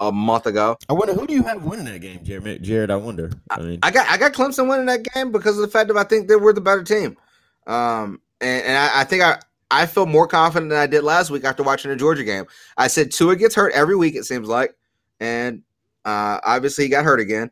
[0.00, 0.76] a month ago.
[0.88, 2.62] I wonder who do you have winning that game, Jared?
[2.62, 3.30] Jared, I wonder.
[3.50, 5.96] I mean, I got I got Clemson winning that game because of the fact that
[5.96, 7.16] I think that we're the better team.
[7.66, 9.38] Um, and, and I, I think I
[9.70, 12.44] I feel more confident than I did last week after watching the Georgia game.
[12.76, 14.14] I said Tua gets hurt every week.
[14.14, 14.74] It seems like,
[15.18, 15.62] and
[16.04, 17.50] uh, obviously he got hurt again.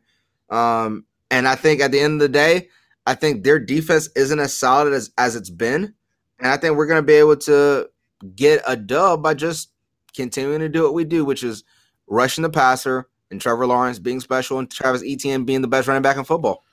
[0.49, 2.69] Um, and I think at the end of the day,
[3.05, 5.93] I think their defense isn't as solid as as it's been,
[6.39, 7.89] and I think we're going to be able to
[8.35, 9.69] get a dub by just
[10.15, 11.63] continuing to do what we do, which is
[12.07, 16.01] rushing the passer and Trevor Lawrence being special and Travis Etienne being the best running
[16.01, 16.63] back in football.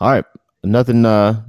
[0.00, 0.24] All right,
[0.64, 1.42] nothing, uh,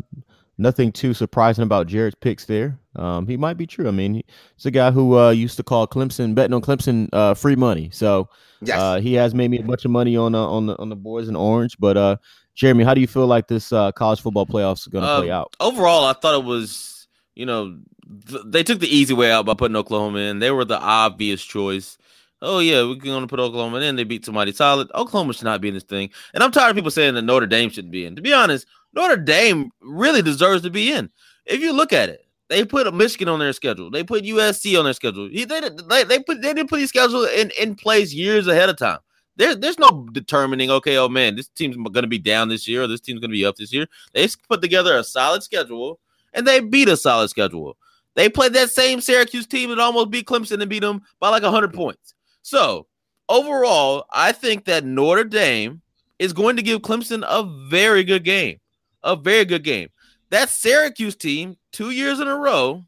[0.58, 2.78] nothing too surprising about Jared's picks there.
[2.96, 3.88] Um, he might be true.
[3.88, 4.16] I mean,
[4.56, 7.90] he's a guy who uh, used to call Clemson betting on Clemson uh, free money.
[7.94, 8.30] So
[8.64, 8.80] Yes.
[8.80, 10.96] uh, he has made me a bunch of money on uh, on the on the
[10.96, 11.78] boys in orange.
[11.80, 12.18] But uh,
[12.54, 15.22] Jeremy, how do you feel like this uh, college football playoffs are going to Um,
[15.22, 15.56] play out?
[15.60, 17.80] Overall, I thought it was, you know,
[18.28, 20.38] th- they took the easy way out by putting Oklahoma in.
[20.40, 21.98] They were the obvious choice.
[22.44, 23.96] Oh yeah, we're going to put Oklahoma in.
[23.96, 24.92] They beat somebody solid.
[24.94, 26.10] Oklahoma should not be in this thing.
[26.34, 28.16] And I'm tired of people saying that Notre Dame shouldn't be in.
[28.16, 31.10] To be honest, Notre Dame really deserves to be in.
[31.46, 33.90] If you look at it, they put Michigan on their schedule.
[33.90, 35.30] They put USC on their schedule.
[35.30, 38.78] They, they, they put they didn't put these schedule in, in place years ahead of
[38.78, 39.00] time.
[39.38, 40.70] There's there's no determining.
[40.70, 43.32] Okay, oh man, this team's going to be down this year, or this team's going
[43.32, 43.88] to be up this year.
[44.14, 46.00] They put together a solid schedule,
[46.34, 47.78] and they beat a solid schedule.
[48.16, 51.44] They played that same Syracuse team that almost beat Clemson and beat them by like
[51.44, 52.14] hundred points.
[52.42, 52.88] So
[53.30, 55.82] overall, I think that Notre Dame
[56.20, 58.60] is going to give Clemson a very good game,
[59.04, 59.90] a very good game.
[60.30, 62.86] That Syracuse team, two years in a row,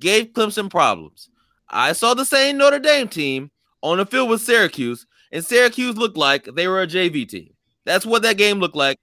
[0.00, 1.28] gave Clemson problems.
[1.68, 3.50] I saw the same Notre Dame team
[3.82, 7.54] on the field with Syracuse, and Syracuse looked like they were a JV team.
[7.84, 8.98] That's what that game looked like.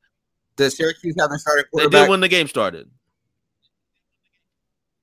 [0.56, 2.90] Does Syracuse have their starting They did when the game started.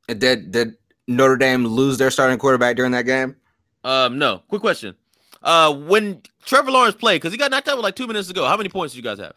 [0.09, 0.75] Did did
[1.09, 3.37] Notre Dame lose their starting quarterback during that game?
[3.83, 4.43] Um, no.
[4.49, 4.95] Quick question.
[5.43, 8.47] Uh, when Trevor Lawrence played, because he got knocked out with like two minutes ago,
[8.47, 9.35] how many points did you guys have?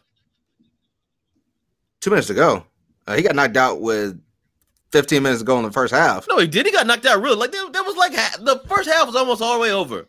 [2.00, 2.64] Two minutes to go.
[3.06, 4.20] Uh, he got knocked out with
[4.92, 6.26] 15 minutes to go in the first half.
[6.28, 6.66] No, he did.
[6.66, 7.36] He got knocked out really.
[7.36, 10.06] Like that, that was like ha- the first half was almost all the way over.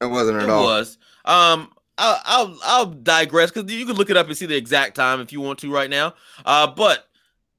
[0.00, 0.62] It wasn't at It all.
[0.62, 0.98] It was.
[1.24, 4.96] Um, I'll I'll, I'll digress because you can look it up and see the exact
[4.96, 6.14] time if you want to right now.
[6.44, 7.08] Uh, but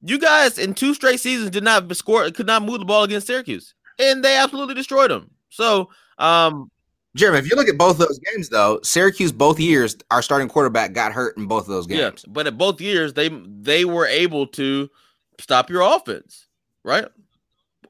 [0.02, 3.26] you guys in two straight seasons did not score, could not move the ball against
[3.26, 5.30] Syracuse, and they absolutely destroyed them.
[5.48, 5.88] So,
[6.18, 6.70] um,
[7.16, 10.92] Jeremy, if you look at both those games, though, Syracuse both years, our starting quarterback
[10.92, 12.10] got hurt in both of those yeah.
[12.10, 12.24] games.
[12.26, 14.90] But at both years, they they were able to
[15.38, 16.48] stop your offense,
[16.82, 17.06] right?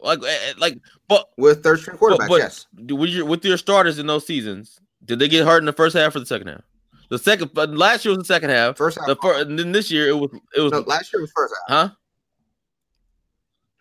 [0.01, 2.67] Like eh, eh, like, but With third string quarterback, but- yes.
[2.77, 5.97] with your with your starters in those seasons, did they get hurt in the first
[5.97, 6.63] half or the second half?
[7.09, 8.77] The second, but last year was the second half.
[8.77, 9.07] First half.
[9.07, 11.55] The first, and then this year it was it was no, last year was first
[11.69, 11.89] half.
[11.89, 11.95] huh?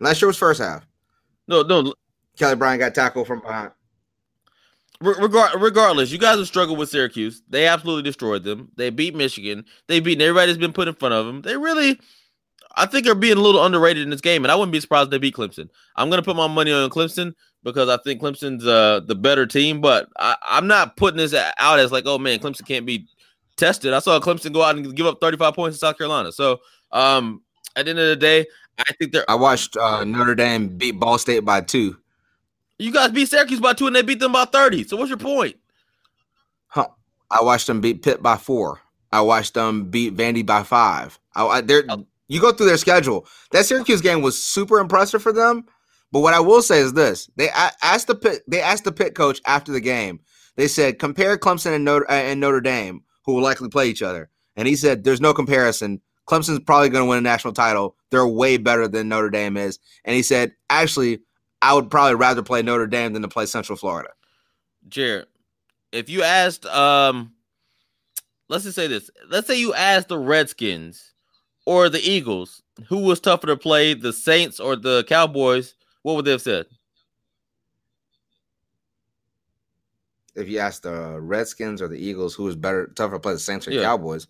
[0.00, 0.86] Last year was first half.
[1.48, 1.92] No, no.
[2.38, 3.70] Kelly Bryant got tackled from behind.
[5.00, 7.42] Re- regard, regardless, you guys have struggled with Syracuse.
[7.48, 8.70] They absolutely destroyed them.
[8.76, 9.64] They beat Michigan.
[9.88, 11.42] They beat everybody that's been put in front of them.
[11.42, 11.98] They really,
[12.76, 15.08] I think, are being a little underrated in this game, and I wouldn't be surprised
[15.08, 15.68] if they beat Clemson.
[15.96, 17.34] I'm going to put my money on Clemson
[17.64, 21.78] because I think Clemson's uh, the better team, but I, I'm not putting this out
[21.78, 23.06] as like, oh man, Clemson can't be
[23.56, 23.92] tested.
[23.92, 26.30] I saw Clemson go out and give up 35 points to South Carolina.
[26.30, 26.60] So,
[26.92, 27.42] um,
[27.76, 28.46] at the end of the day,
[28.78, 29.28] I think they're.
[29.28, 31.96] I watched uh, Notre Dame beat Ball State by two.
[32.78, 34.84] You guys beat Syracuse by two, and they beat them by 30.
[34.84, 35.56] So, what's your point?
[36.68, 36.88] Huh.
[37.30, 38.80] I watched them beat Pitt by four.
[39.12, 41.18] I watched them beat Vandy by five.
[41.34, 42.04] I, I, they're- Oh.
[42.28, 43.26] you go through their schedule.
[43.52, 45.64] That Syracuse game was super impressive for them.
[46.10, 47.48] But what I will say is this: they
[47.82, 50.20] asked the Pitt, they asked the Pitt coach after the game.
[50.56, 54.02] They said compare Clemson and Notre, uh, and Notre Dame, who will likely play each
[54.02, 54.30] other.
[54.56, 56.00] And he said there's no comparison.
[56.28, 57.96] Clemson's probably going to win a national title.
[58.10, 59.78] They're way better than Notre Dame is.
[60.04, 61.20] And he said, actually,
[61.64, 64.10] I would probably rather play Notre Dame than to play Central Florida.
[64.86, 65.26] Jared,
[65.92, 67.32] if you asked, um,
[68.48, 69.10] let's just say this.
[69.30, 71.12] Let's say you asked the Redskins
[71.64, 75.74] or the Eagles who was tougher to play, the Saints or the Cowboys.
[76.02, 76.66] What would they have said?
[80.34, 83.38] if you asked the Redskins or the Eagles who was better, tougher to play the
[83.38, 83.82] Saints or Yeah.
[83.82, 84.26] Cowboys,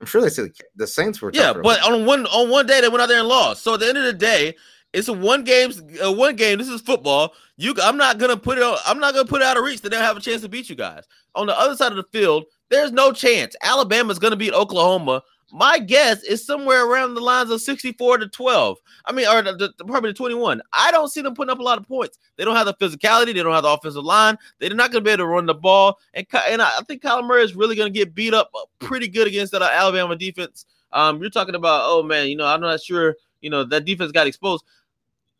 [0.00, 1.30] I'm sure they said the Saints were.
[1.32, 3.62] Yeah, but on one on one day they went out there and lost.
[3.62, 4.56] So at the end of the day,
[4.92, 5.72] it's a one game.
[6.04, 6.58] Uh, one game.
[6.58, 7.32] This is football.
[7.56, 8.78] You, I'm not gonna put it.
[8.86, 10.68] I'm not gonna put it out of reach that they'll have a chance to beat
[10.68, 11.04] you guys.
[11.34, 13.54] On the other side of the field, there's no chance.
[13.62, 15.22] Alabama's gonna beat Oklahoma.
[15.52, 18.78] My guess is somewhere around the lines of 64 to 12.
[19.04, 20.62] I mean, or the, the, probably the 21.
[20.72, 22.18] I don't see them putting up a lot of points.
[22.36, 23.26] They don't have the physicality.
[23.34, 24.38] They don't have the offensive line.
[24.58, 25.98] They're not going to be able to run the ball.
[26.14, 29.26] And and I think Kyler Murray is really going to get beat up pretty good
[29.26, 30.66] against that Alabama defense.
[30.92, 33.16] Um, you're talking about, oh man, you know, I'm not sure.
[33.40, 34.64] You know, that defense got exposed.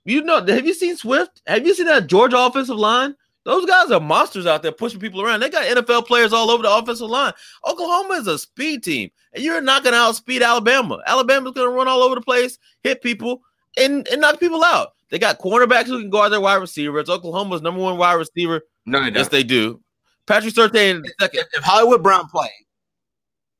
[0.04, 1.42] You know, have you seen Swift?
[1.46, 3.14] Have you seen that Georgia offensive line?
[3.44, 5.40] Those guys are monsters out there pushing people around.
[5.40, 7.32] They got NFL players all over the offensive line.
[7.66, 10.98] Oklahoma is a speed team, and you're not going to outspeed Alabama.
[11.06, 13.42] Alabama's going to run all over the place, hit people,
[13.78, 14.90] and, and knock people out.
[15.10, 16.98] They got cornerbacks who can guard their wide receiver.
[16.98, 18.60] It's Oklahoma's number one wide receiver.
[18.86, 19.30] no, they Yes, don't.
[19.32, 19.80] they do.
[20.26, 21.06] Patrick second.
[21.20, 22.50] If, if Hollywood Brown plays,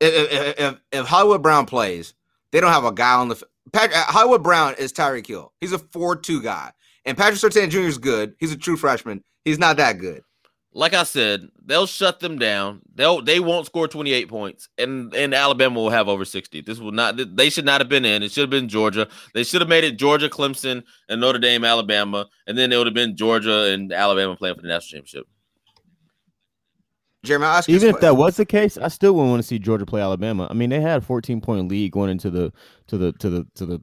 [0.00, 2.14] if, if, if, if Hollywood Brown plays,
[2.52, 3.42] they don't have a guy on the.
[3.72, 5.52] Pat, uh, Hollywood Brown is Tyreek Hill.
[5.60, 6.72] He's a four-two guy,
[7.04, 7.80] and Patrick Surtain Jr.
[7.80, 8.34] is good.
[8.38, 9.22] He's a true freshman.
[9.44, 10.22] He's not that good.
[10.72, 12.80] Like I said, they'll shut them down.
[12.94, 16.60] They'll they won't score 28 points, and and Alabama will have over 60.
[16.60, 17.18] This will not.
[17.36, 18.22] They should not have been in.
[18.22, 19.08] It should have been Georgia.
[19.34, 22.86] They should have made it Georgia, Clemson, and Notre Dame, Alabama, and then it would
[22.86, 25.26] have been Georgia and Alabama playing for the national championship.
[27.22, 29.46] Jeremy, I'll ask Even you if that was the case, I still wouldn't want to
[29.46, 30.46] see Georgia play Alabama.
[30.50, 32.52] I mean, they had a 14 point lead going into the
[32.86, 33.82] to the to the to the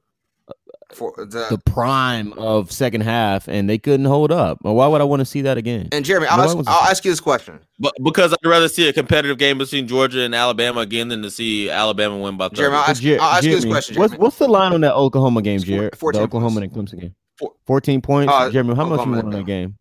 [0.93, 4.59] for the, the prime of second half, and they couldn't hold up.
[4.63, 5.89] Well, why would I want to see that again?
[5.91, 7.59] and Jeremy, I'll, ask, I'll ask you this question.
[7.77, 11.29] But because I'd rather see a competitive game between Georgia and Alabama again than to
[11.31, 12.55] see Alabama win by 30.
[12.55, 13.97] Jeremy, I'll ask, Jer- I'll ask you this question.
[13.97, 15.97] What's what's the line on that Oklahoma game, It's four- Jared?
[15.97, 16.77] 14 the Oklahoma points.
[16.77, 17.15] and Clemson game.
[17.37, 18.33] Four- 14 points.
[18.33, 19.37] Uh, Jeremy, how much you want on no.
[19.37, 19.77] that game?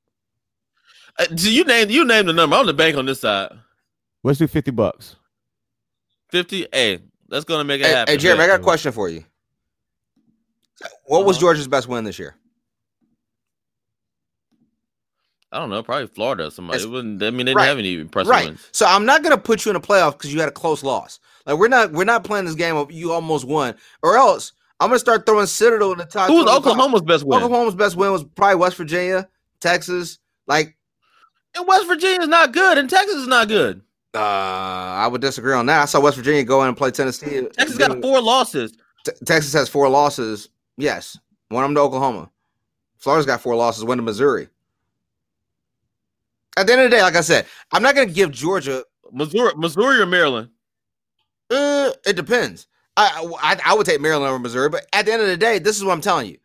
[1.18, 2.56] Uh, so you name you name the number.
[2.56, 3.52] I'm the bank on this side.
[4.22, 5.16] Let's do 50 bucks.
[6.30, 6.66] 50.
[6.72, 6.98] Hey,
[7.28, 8.12] that's gonna make it Hey, happen.
[8.14, 9.24] hey, Jeremy, I got a question for you.
[11.06, 11.42] What was Uh-huh.
[11.42, 12.36] Georgia's best win this year?
[15.52, 16.46] I don't know, probably Florida.
[16.46, 16.76] or Somebody.
[16.78, 17.66] It's- It wasn't, I mean, they didn't Right.
[17.66, 18.46] have any impressive Right.
[18.48, 18.60] wins.
[18.72, 21.20] So I'm not gonna put you in a playoff because you had a close loss.
[21.46, 24.88] Like we're not we're not playing this game of you almost won, or else I'm
[24.88, 26.26] gonna start throwing Citadel in the top.
[26.26, 26.72] Who was 25.
[26.72, 27.42] Oklahoma's best win?
[27.42, 29.28] Oklahoma's best win was probably West Virginia,
[29.60, 30.18] Texas.
[30.48, 30.76] Like
[31.56, 33.80] And West Virginia is not good, and Texas is not good.
[34.14, 35.82] uh, I would disagree on that.
[35.82, 37.46] I saw West Virginia go in and play Tennessee.
[37.54, 38.72] Texas got four losses.
[39.04, 40.48] Te- Texas has four losses.
[40.76, 42.30] Yes, one of them to Oklahoma.
[42.98, 43.84] Florida's got four losses.
[43.84, 44.48] One to Missouri.
[46.56, 49.52] At the end of the day, like I said, I'm not gonna give Georgia Missouri,
[49.56, 50.48] Missouri or Maryland.
[51.50, 52.66] Uh, it depends.
[52.96, 55.58] I, I I would take Maryland over Missouri, but at the end of the day,
[55.58, 56.38] this is what I'm telling you.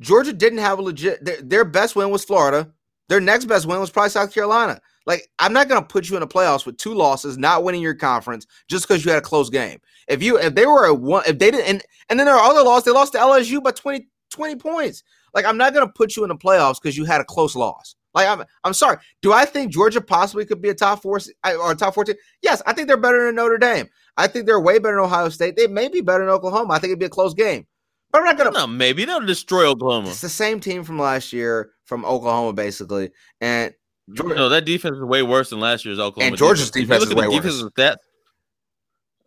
[0.00, 1.24] Georgia didn't have a legit.
[1.24, 2.70] Their, their best win was Florida.
[3.08, 4.80] Their next best win was probably South Carolina.
[5.06, 7.94] Like I'm not gonna put you in the playoffs with two losses, not winning your
[7.94, 9.80] conference, just because you had a close game.
[10.08, 12.50] If you if they were a one, if they didn't, and, and then there are
[12.50, 12.84] other losses.
[12.84, 15.04] They lost to LSU by 20, 20 points.
[15.32, 17.94] Like I'm not gonna put you in the playoffs because you had a close loss.
[18.14, 18.96] Like I'm I'm sorry.
[19.22, 22.16] Do I think Georgia possibly could be a top four or a top four team?
[22.42, 23.88] Yes, I think they're better than Notre Dame.
[24.16, 25.54] I think they're way better than Ohio State.
[25.56, 26.72] They may be better than Oklahoma.
[26.72, 27.66] I think it'd be a close game.
[28.10, 28.50] But I'm not gonna.
[28.50, 30.08] No, maybe they'll destroy Oklahoma.
[30.08, 33.10] It's the same team from last year from Oklahoma, basically,
[33.40, 33.72] and
[34.12, 34.34] Georgia.
[34.34, 36.28] No, that defense is way worse than last year's Oklahoma.
[36.28, 37.96] And Georgia's defense look is way stats.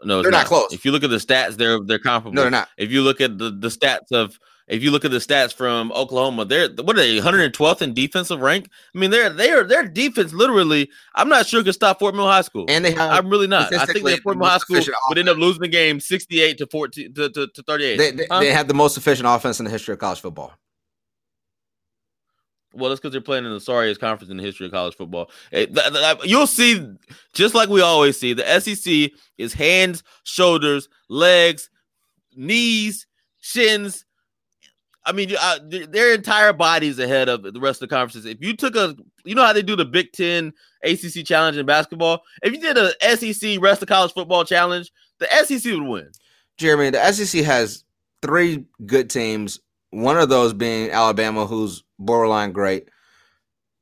[0.03, 0.71] No, They're not close.
[0.71, 2.33] If you look at the stats, they're they're comparable.
[2.33, 2.69] No, they're not.
[2.77, 4.39] If you look at the, the stats of
[4.69, 8.39] if you look at the stats from Oklahoma, they're what are they 112th in defensive
[8.39, 8.69] rank?
[8.95, 10.89] I mean, they're they're their defense literally.
[11.15, 12.65] I'm not sure could stop Fort Mill High School.
[12.69, 13.73] And they have I'm really not.
[13.73, 14.79] I think that Fort Mill High School
[15.09, 17.97] would end up losing the game 68 to 14 to, to, to 38.
[17.97, 18.39] they, they, Huh?
[18.39, 20.53] they have the most efficient offense in the history of college football.
[22.73, 25.31] Well, that's because they're playing in the sorriest conference in the history of college football.
[25.51, 25.65] Eh,
[26.23, 26.87] you'll see,
[27.33, 31.69] just like we always see, the SEC is hands, shoulders, legs,
[32.35, 33.07] knees,
[33.41, 34.05] shins.
[35.05, 38.25] I mean, uh, their entire bodies ahead of the rest of the conferences.
[38.25, 38.95] If you took a,
[39.25, 40.53] you know how they do the Big Ten
[40.83, 42.21] ACC challenge in basketball.
[42.43, 46.11] If you did a SEC rest of college football challenge, the SEC would win.
[46.57, 47.83] Jeremy, the SEC has
[48.21, 49.59] three good teams.
[49.91, 52.89] One of those being Alabama, who's borderline great.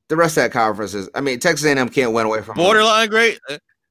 [0.09, 2.65] The rest of that conference is, I mean, Texas A&M can't win away from them.
[2.65, 3.39] Borderline great.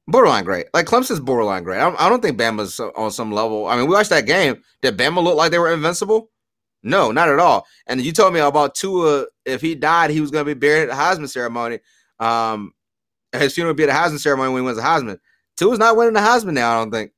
[0.08, 0.66] Borderline great.
[0.72, 1.78] Like Clemson's borderline great.
[1.78, 3.66] I don't, I don't think Bama's on some level.
[3.66, 4.62] I mean, we watched that game.
[4.82, 6.30] Did Bama look like they were invincible?
[6.82, 7.66] No, not at all.
[7.86, 9.26] And you told me about Tua.
[9.44, 11.80] If he died, he was going to be buried at the Heisman ceremony.
[12.20, 12.72] Um,
[13.32, 15.18] his funeral would be at the Heisman ceremony when he wins the Heisman.
[15.56, 16.72] Tua's not winning the Heisman now.
[16.72, 17.12] I don't think.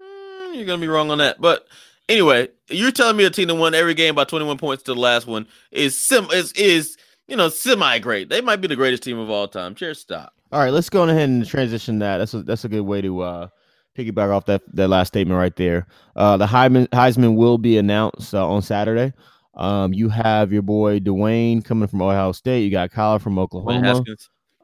[0.00, 1.40] Mm, You're gonna be wrong on that.
[1.40, 1.66] But
[2.08, 5.00] anyway, you're telling me a team that won every game by 21 points to the
[5.00, 6.96] last one is sim is is
[7.28, 8.28] you know semi great.
[8.28, 9.74] They might be the greatest team of all time.
[9.74, 10.32] Cheers, stop.
[10.52, 12.18] All right, let's go on ahead and transition that.
[12.18, 13.48] That's a that's a good way to uh
[13.96, 15.86] piggyback off that that last statement right there.
[16.14, 19.12] Uh the Heisman Heisman will be announced uh, on Saturday.
[19.54, 22.64] Um you have your boy Dwayne coming from Ohio State.
[22.64, 24.02] You got Kyler from Oklahoma.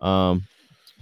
[0.01, 0.45] Um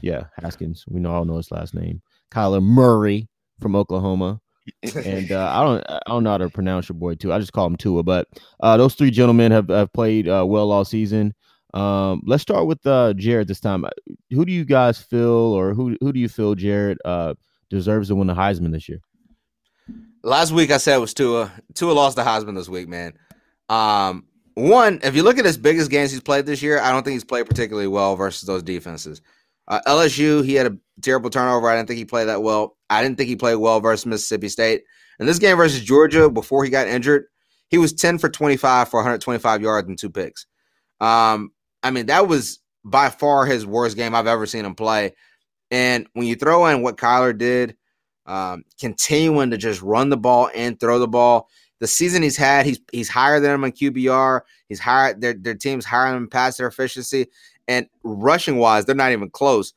[0.03, 0.85] yeah, Haskins.
[0.89, 2.01] We know all know his last name.
[2.33, 3.29] Kyler Murray
[3.61, 4.41] from Oklahoma.
[4.83, 7.33] And uh, I don't I don't know how to pronounce your boy too.
[7.33, 8.03] I just call him Tua.
[8.03, 8.29] But
[8.61, 11.35] uh, those three gentlemen have, have played uh, well all season.
[11.75, 13.85] Um, let's start with uh, Jared this time.
[14.31, 17.35] Who do you guys feel, or who who do you feel Jared uh,
[17.69, 19.01] deserves to win the Heisman this year?
[20.23, 21.53] Last week I said it was Tua.
[21.75, 23.15] Tua lost the Heisman this week, man.
[23.69, 27.05] Um, one, if you look at his biggest games he's played this year, I don't
[27.05, 29.23] think he's played particularly well versus those defenses.
[29.71, 31.69] Uh, LSU, he had a terrible turnover.
[31.69, 32.77] I didn't think he played that well.
[32.91, 34.83] I didn't think he played well versus Mississippi State.
[35.21, 37.27] And this game versus Georgia, before he got injured,
[37.69, 40.47] he was 10 for 25 for 125 yards and two picks.
[41.01, 41.53] Um,
[41.85, 45.15] I mean, that was by far his worst game I've ever seen him play.
[45.71, 47.77] And when you throw in what Kyler did,
[48.27, 51.49] um, continuing to just run the ball and throw the ball,
[51.79, 54.41] the season he's had, he's he's higher than him in QBR.
[54.69, 55.15] He's higher.
[55.15, 57.29] Their their team's higher than passer efficiency
[57.69, 59.73] and rushing wise, they're not even close.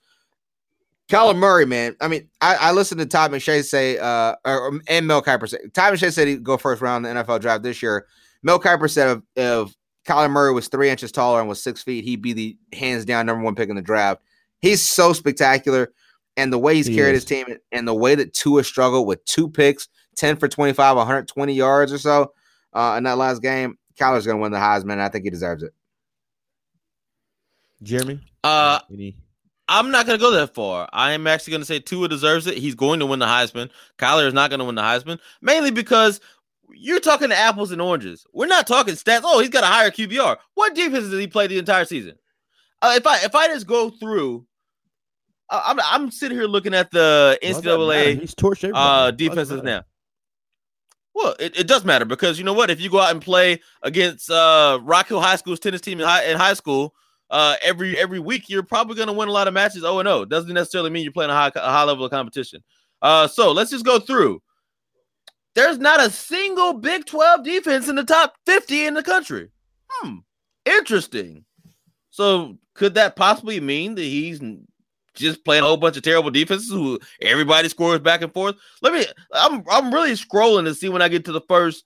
[1.10, 1.96] Kyler Murray, man.
[2.00, 5.58] I mean, I, I listened to Todd McShay say, uh, or, and Mel Kiper say,
[5.74, 8.08] Todd McShay said he'd go first round in the NFL draft this year.
[8.42, 9.76] Mel Kiper said if, if
[10.08, 13.26] Kyler Murray was three inches taller and was six feet, he'd be the hands down
[13.26, 14.22] number one pick in the draft.
[14.62, 15.92] He's so spectacular.
[16.36, 17.24] And the way he's he carried is.
[17.24, 21.54] his team and the way that Tua struggled with two picks, 10 for 25, 120
[21.54, 22.34] yards or so
[22.74, 25.00] uh, in that last game, Kyler's going to win the Heisman.
[25.00, 25.74] I think he deserves it.
[27.84, 28.20] Jeremy?
[28.44, 29.18] Uh, Any?
[29.68, 30.90] I'm not going to go that far.
[30.92, 32.58] I am actually going to say Tua deserves it.
[32.58, 33.70] He's going to win the Heisman.
[33.98, 36.20] Kyler is not going to win the Heisman, mainly because
[36.74, 38.26] you're talking to apples and oranges.
[38.34, 39.22] We're not talking stats.
[39.24, 40.38] Oh, he's got a higher QBR.
[40.56, 42.16] What defense did he play the entire season?
[42.82, 44.46] Uh, if I if I just go through,
[45.50, 49.84] uh, I'm I'm sitting here looking at the NCAA he's torched uh, defenses now.
[51.16, 52.70] Well, it, it does matter because you know what?
[52.70, 56.06] If you go out and play against uh, Rock Hill High School's tennis team in
[56.06, 56.94] high, in high school,
[57.34, 59.84] uh, every every week, you're probably going to win a lot of matches.
[59.84, 62.64] Oh and oh, doesn't necessarily mean you're playing a high a high level of competition.
[63.02, 64.40] Uh, so let's just go through.
[65.56, 69.50] There's not a single Big 12 defense in the top 50 in the country.
[69.90, 70.18] Hmm,
[70.64, 71.44] interesting.
[72.12, 74.40] So could that possibly mean that he's
[75.16, 78.58] just playing a whole bunch of terrible defenses who everybody scores back and forth?
[78.84, 79.08] Let me.
[79.34, 81.84] I'm I'm really scrolling to see when I get to the first.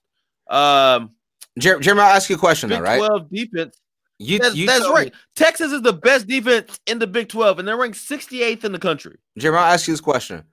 [0.50, 1.12] Um,
[1.58, 2.98] Jeremy, I'll ask you a question Big though, right?
[2.98, 3.80] 12 defense.
[4.18, 5.12] You, that's, you that's right.
[5.12, 5.18] Me.
[5.36, 8.78] Texas is the best defense in the Big 12, and they're ranked 68th in the
[8.78, 9.16] country.
[9.38, 10.44] Jim, I'll ask you this question.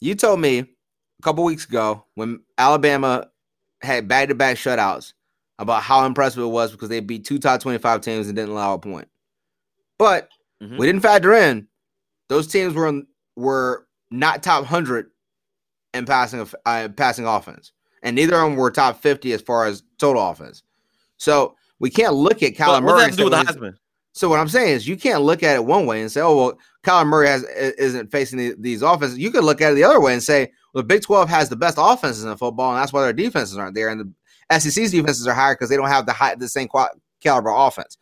[0.00, 3.28] You told me a couple weeks ago when Alabama
[3.82, 5.14] had back to back shutouts
[5.58, 8.74] about how impressive it was because they beat two top 25 teams and didn't allow
[8.74, 9.08] a point.
[9.98, 10.28] But
[10.62, 10.76] mm-hmm.
[10.76, 11.66] we didn't factor in
[12.28, 13.02] those teams were
[13.36, 15.10] were not top 100
[15.94, 19.82] in passing uh, passing offense, and neither of them were top 50 as far as
[19.98, 20.62] total offense.
[21.16, 23.02] So we can't look at Kyler Murray.
[23.02, 23.74] What to do with the Heisman?
[24.12, 26.36] So what I'm saying is, you can't look at it one way and say, "Oh,
[26.36, 29.84] well, Kyler Murray has isn't facing the, these offenses." You could look at it the
[29.84, 32.80] other way and say, "Well, the Big 12 has the best offenses in football, and
[32.80, 35.88] that's why their defenses aren't there, and the SEC's defenses are higher because they don't
[35.88, 36.68] have the high, the same
[37.20, 37.96] caliber offense."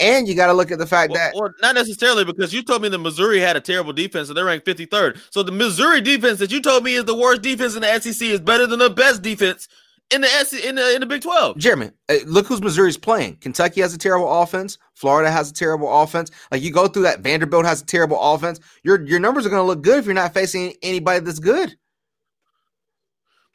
[0.00, 2.62] And you got to look at the fact well, that, or not necessarily, because you
[2.62, 5.20] told me that Missouri had a terrible defense and they're ranked 53rd.
[5.30, 8.28] So the Missouri defense that you told me is the worst defense in the SEC
[8.28, 9.68] is better than the best defense
[10.12, 11.56] in the S in the in the Big Twelve.
[11.58, 11.90] Jeremy,
[12.26, 13.36] look who's Missouri's playing.
[13.36, 14.78] Kentucky has a terrible offense.
[14.94, 16.30] Florida has a terrible offense.
[16.50, 18.60] Like you go through that, Vanderbilt has a terrible offense.
[18.82, 21.76] Your your numbers are going to look good if you're not facing anybody that's good.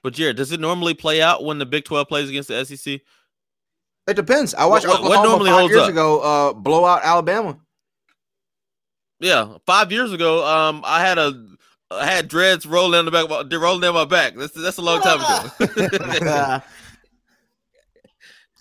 [0.04, 3.02] But Jared, does it normally play out when the Big Twelve plays against the SEC?
[4.08, 4.54] It depends.
[4.54, 5.90] I watched what, Oklahoma what normally five years up?
[5.90, 7.58] ago uh, blow out Alabama.
[9.20, 11.57] Yeah, five years ago, um, I had a
[11.90, 14.36] I had dreads rolling down the back, rolling down my back.
[14.36, 16.62] That's that's a long time ago.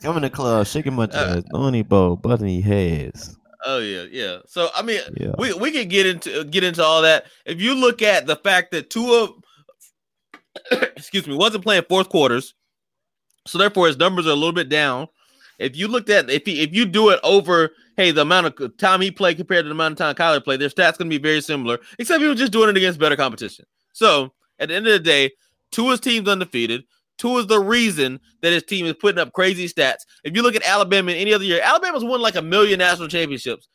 [0.02, 3.36] Come in the club, shaking my chest, uh, bow, button heads.
[3.64, 4.38] Oh yeah, yeah.
[4.46, 5.32] So I mean, yeah.
[5.38, 7.26] we we can get into get into all that.
[7.44, 9.12] If you look at the fact that two
[10.72, 12.54] of, excuse me, wasn't playing fourth quarters,
[13.46, 15.08] so therefore his numbers are a little bit down.
[15.58, 18.76] If you looked at if he, if you do it over, hey, the amount of
[18.76, 21.18] time he played compared to the amount of time Kyler played, their stats going to
[21.18, 23.64] be very similar, except he was just doing it against better competition.
[23.92, 25.30] So at the end of the day,
[25.72, 26.84] Tua's team's undefeated.
[27.18, 30.04] Tua is the reason that his team is putting up crazy stats.
[30.22, 33.08] If you look at Alabama in any other year, Alabama's won like a million national
[33.08, 33.68] championships.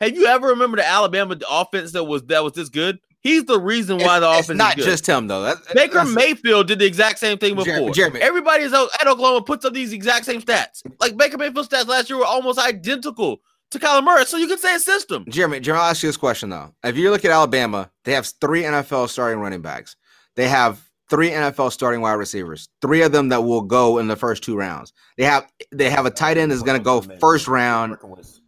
[0.00, 2.98] Have you ever remembered the Alabama offense that was that was this good?
[3.22, 4.58] He's the reason why the it's offense.
[4.58, 5.42] not just him though.
[5.42, 7.64] That, Baker Mayfield did the exact same thing before.
[7.72, 8.20] Jeremy, Jeremy.
[8.20, 10.82] Everybody is at Oklahoma puts up these exact same stats.
[11.00, 14.24] Like Baker Mayfield stats last year were almost identical to Kyler Murray.
[14.26, 15.24] So you could say a system.
[15.28, 16.74] Jeremy, Jeremy, I'll ask you this question though.
[16.82, 19.94] If you look at Alabama, they have three NFL starting running backs.
[20.34, 20.80] They have
[21.10, 22.68] three NFL starting wide receivers.
[22.80, 24.92] Three of them that will go in the first two rounds.
[25.18, 27.96] They have they have a tight end that's going to go first round.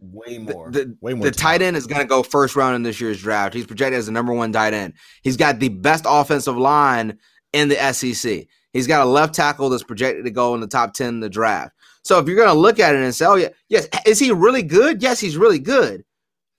[0.01, 0.71] Way more.
[0.71, 2.99] The, the, way more the tight end is going to go first round in this
[2.99, 3.53] year's draft.
[3.53, 4.93] He's projected as the number one tight end.
[5.21, 7.17] He's got the best offensive line
[7.53, 8.45] in the SEC.
[8.73, 11.29] He's got a left tackle that's projected to go in the top ten in the
[11.29, 11.71] draft.
[12.03, 14.31] So if you're going to look at it and say, "Oh yeah, yes, is he
[14.31, 16.03] really good?" Yes, he's really good.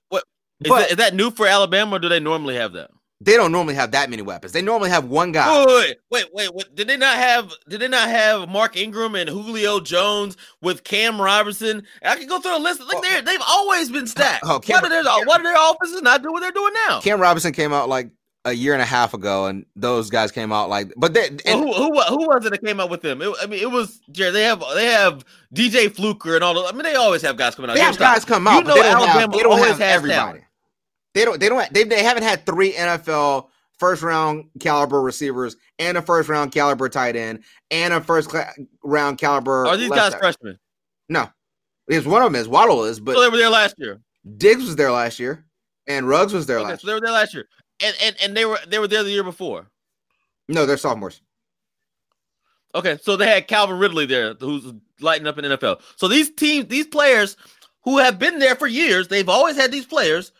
[0.08, 0.24] What
[0.60, 1.96] is, but, that, is that new for Alabama?
[1.96, 2.90] or Do they normally have that?
[3.26, 4.52] They don't normally have that many weapons.
[4.52, 5.66] They normally have one guy.
[5.66, 7.52] Wait, wait, wait, wait, Did they not have?
[7.68, 11.82] Did they not have Mark Ingram and Julio Jones with Cam Robinson?
[12.04, 12.80] I can go through a list.
[12.80, 13.00] Like oh.
[13.02, 14.44] they they've always been stacked.
[14.46, 17.00] Oh, Cam, why, do their, why do their offenses not do what they're doing now?
[17.00, 18.10] Cam Robinson came out like
[18.44, 20.92] a year and a half ago, and those guys came out like.
[20.96, 23.20] But they and, well, who, who, who was it that came out with them?
[23.20, 24.34] It, I mean, it was Jared.
[24.34, 26.54] They have they have DJ Fluker and all.
[26.54, 27.74] The, I mean, they always have guys coming out.
[27.74, 28.58] They have guys come out.
[28.58, 30.14] You know, Alabama have, they don't have everybody.
[30.14, 30.45] Talent.
[31.16, 31.40] They don't.
[31.40, 31.72] They don't.
[31.72, 33.48] They, they haven't had three NFL
[33.78, 38.52] first round caliber receivers and a first round caliber tight end and a first cla-
[38.84, 39.66] round caliber.
[39.66, 40.58] Are these guys freshmen?
[41.08, 41.30] No,
[41.88, 43.98] because one of them is Waddle is, but So they were there last year.
[44.36, 45.46] Diggs was there last year
[45.86, 46.82] and Ruggs was there Okay, last.
[46.82, 47.48] so they were there last year,
[47.82, 49.70] and and and they were they were there the year before.
[50.50, 51.22] No, they're sophomores.
[52.74, 55.80] Okay, so they had Calvin Ridley there, who's lighting up in NFL.
[55.96, 57.38] So these teams, these players
[57.84, 60.32] who have been there for years, they've always had these players.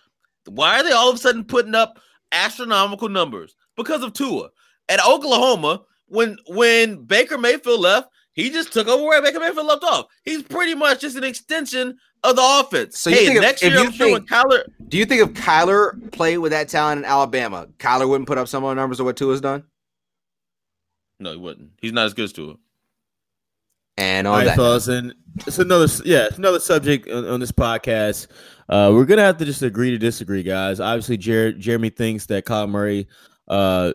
[0.49, 1.99] Why are they all of a sudden putting up
[2.33, 3.55] astronomical numbers?
[3.77, 4.51] Because of Tua.
[4.89, 9.85] At Oklahoma, when when Baker Mayfield left, he just took over where Baker Mayfield left
[9.85, 10.07] off.
[10.25, 12.99] He's pretty much just an extension of the offense.
[13.01, 15.23] So you hey, think next if year you I'm sure think- Kyler Do you think
[15.23, 19.05] if Kyler played with that talent in Alabama, Kyler wouldn't put up similar numbers to
[19.05, 19.65] what Tua's done?
[21.19, 21.71] No, he wouldn't.
[21.81, 22.57] He's not as good as Tua.
[23.99, 25.15] And All on right, that, fellas, and
[25.47, 28.27] it's another yeah, it's another subject on, on this podcast.
[28.69, 30.81] Uh, we're gonna have to just agree to disagree, guys.
[30.81, 33.07] Obviously, Jer- Jeremy thinks that Kyler Murray,
[33.49, 33.93] uh,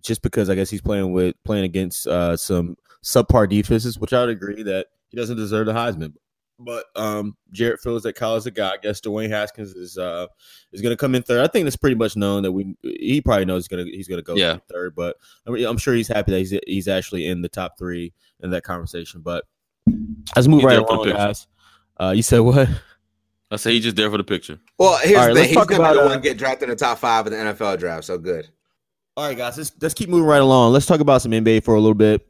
[0.00, 4.20] just because I guess he's playing with playing against uh, some subpar defenses, which I
[4.20, 6.14] would agree that he doesn't deserve the Heisman.
[6.60, 8.70] But um, Jarrett feels that Kyler's a guy.
[8.70, 10.26] I guess Dwayne Haskins is uh,
[10.72, 11.40] is going to come in third.
[11.40, 14.08] I think it's pretty much known that we he probably knows he's going to he's
[14.08, 14.58] going to go Yeah.
[14.68, 14.96] third.
[14.96, 15.16] But
[15.46, 18.64] I I'm sure he's happy that he's he's actually in the top three in that
[18.64, 19.20] conversation.
[19.20, 19.44] But
[20.34, 21.46] let's move right along, guys.
[22.00, 22.68] Uh, you said what?
[23.50, 24.58] I say he's just there for the picture.
[24.78, 26.36] well, here's All right, the thing: he's talk gonna about, the uh, one to get
[26.36, 28.04] drafted in the top five of the NFL draft.
[28.04, 28.48] So good.
[29.16, 30.72] All right, guys, let's let's keep moving right along.
[30.72, 32.26] Let's talk about some NBA for a little bit.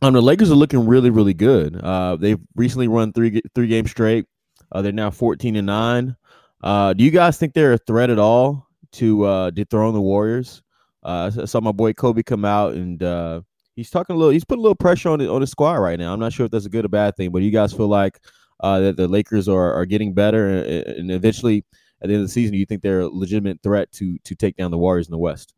[0.00, 1.76] Um, the Lakers are looking really, really good.
[1.76, 4.26] Uh, they've recently run three three games straight.
[4.70, 6.16] Uh, they're now fourteen and nine.
[6.62, 10.62] Uh, do you guys think they're a threat at all to uh, dethrone the Warriors?
[11.02, 13.40] Uh, I saw my boy Kobe come out and uh,
[13.76, 14.32] he's talking a little.
[14.32, 16.12] He's putting a little pressure on the, on the squad right now.
[16.12, 18.18] I'm not sure if that's a good or bad thing, but you guys feel like
[18.60, 21.64] uh, that the Lakers are, are getting better and, eventually
[22.00, 24.34] at the end of the season, do you think they're a legitimate threat to to
[24.34, 25.54] take down the Warriors in the West?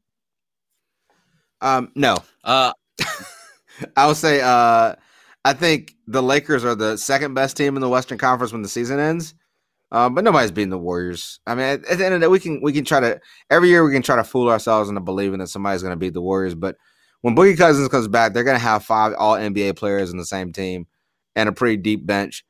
[1.60, 2.72] Um, no, Uh,
[3.96, 4.94] I would say uh,
[5.44, 8.68] I think the Lakers are the second best team in the Western Conference when the
[8.68, 9.34] season ends.
[9.92, 11.40] Um, but nobody's beating the Warriors.
[11.46, 13.20] I mean, at, at the end of the day, we can we can try to
[13.50, 16.14] every year we can try to fool ourselves into believing that somebody's going to beat
[16.14, 16.54] the Warriors.
[16.54, 16.76] But
[17.22, 20.24] when Boogie Cousins comes back, they're going to have five All NBA players in the
[20.24, 20.86] same team
[21.34, 22.44] and a pretty deep bench.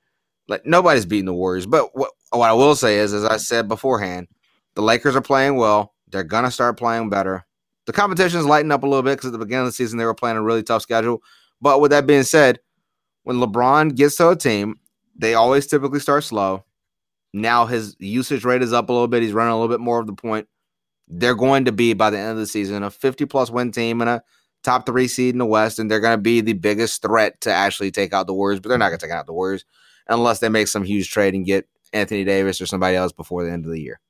[0.51, 1.65] Like nobody's beating the Warriors.
[1.65, 4.27] But what what I will say is, as I said beforehand,
[4.75, 5.95] the Lakers are playing well.
[6.09, 7.47] They're to start playing better.
[7.87, 10.05] The competition's lighting up a little bit because at the beginning of the season they
[10.05, 11.23] were playing a really tough schedule.
[11.61, 12.59] But with that being said,
[13.23, 14.81] when LeBron gets to a team,
[15.15, 16.65] they always typically start slow.
[17.33, 19.23] Now his usage rate is up a little bit.
[19.23, 20.49] He's running a little bit more of the point.
[21.07, 24.01] They're going to be by the end of the season a 50 plus win team
[24.01, 24.23] and a
[24.65, 27.53] top three seed in the West, and they're going to be the biggest threat to
[27.53, 28.59] actually take out the Warriors.
[28.59, 29.65] But they're not going to take out the Warriors
[30.11, 33.51] unless they make some huge trade and get Anthony Davis or somebody else before the
[33.51, 34.01] end of the year.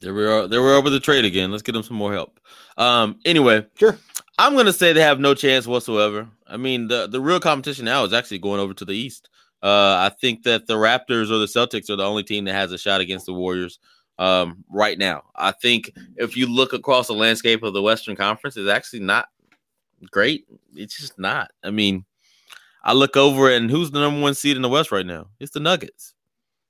[0.00, 0.46] There we are.
[0.46, 1.50] There we are with the trade again.
[1.50, 2.38] Let's get them some more help.
[2.76, 3.18] Um.
[3.24, 3.98] Anyway, Sure.
[4.38, 6.28] I'm gonna say they have no chance whatsoever.
[6.46, 9.30] I mean, the the real competition now is actually going over to the East.
[9.62, 12.70] Uh, I think that the Raptors or the Celtics are the only team that has
[12.72, 13.78] a shot against the Warriors
[14.18, 15.22] um, right now.
[15.34, 19.28] I think if you look across the landscape of the Western Conference, it's actually not
[20.10, 20.46] great.
[20.74, 21.50] It's just not.
[21.62, 22.04] I mean,
[22.84, 25.28] I look over and who's the number one seed in the West right now?
[25.40, 26.14] It's the Nuggets.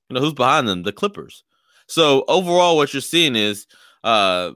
[0.08, 0.84] You know who's behind them?
[0.84, 1.42] The Clippers.
[1.88, 3.66] So overall, what you're seeing is
[4.04, 4.52] uh,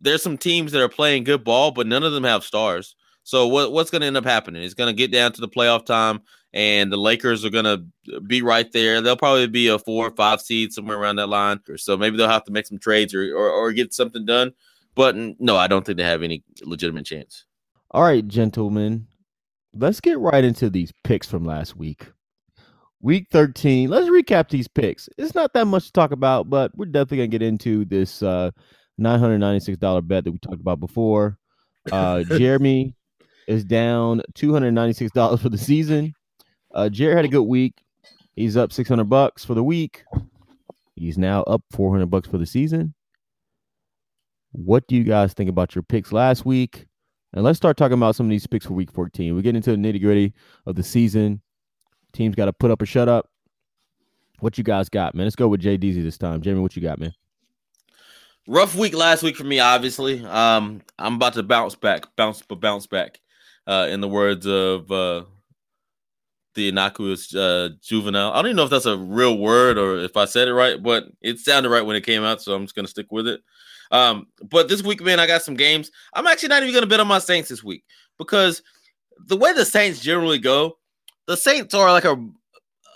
[0.00, 2.96] there's some teams that are playing good ball, but none of them have stars.
[3.22, 4.62] So what, what's going to end up happening?
[4.62, 6.20] It's going to get down to the playoff time,
[6.52, 9.00] and the Lakers are going to be right there.
[9.00, 11.60] They'll probably be a four or five seed somewhere around that line.
[11.76, 14.52] So maybe they'll have to make some trades or, or, or get something done.
[14.94, 17.44] But no, I don't think they have any legitimate chance.
[17.90, 19.06] All right, gentlemen,
[19.78, 22.08] let's get right into these picks from last week.
[23.00, 23.90] Week 13.
[23.90, 25.08] Let's recap these picks.
[25.18, 28.22] It's not that much to talk about, but we're definitely going to get into this
[28.22, 28.50] uh,
[29.00, 31.38] $996 bet that we talked about before.
[31.92, 32.94] Uh, Jeremy
[33.46, 36.14] is down $296 for the season.
[36.74, 37.82] Uh, Jared had a good week.
[38.34, 40.04] He's up 600 bucks for the week.
[40.94, 42.94] He's now up 400 bucks for the season.
[44.52, 46.86] What do you guys think about your picks last week?
[47.36, 49.36] And let's start talking about some of these picks for week 14.
[49.36, 50.32] We get into the nitty gritty
[50.64, 51.42] of the season.
[52.14, 53.28] Teams got to put up or shut up.
[54.40, 55.26] What you guys got, man?
[55.26, 56.40] Let's go with Deasy this time.
[56.40, 57.12] Jamie, what you got, man?
[58.48, 60.24] Rough week last week for me, obviously.
[60.24, 63.20] Um, I'm about to bounce back, bounce, but bounce back.
[63.66, 65.24] Uh, in the words of uh,
[66.54, 68.32] the innocuous uh, juvenile.
[68.32, 70.82] I don't even know if that's a real word or if I said it right,
[70.82, 73.40] but it sounded right when it came out, so I'm just gonna stick with it.
[73.90, 75.90] Um, but this week, man, I got some games.
[76.14, 77.84] I'm actually not even gonna bet on my Saints this week
[78.18, 78.62] because
[79.26, 80.78] the way the Saints generally go,
[81.26, 82.16] the Saints are like a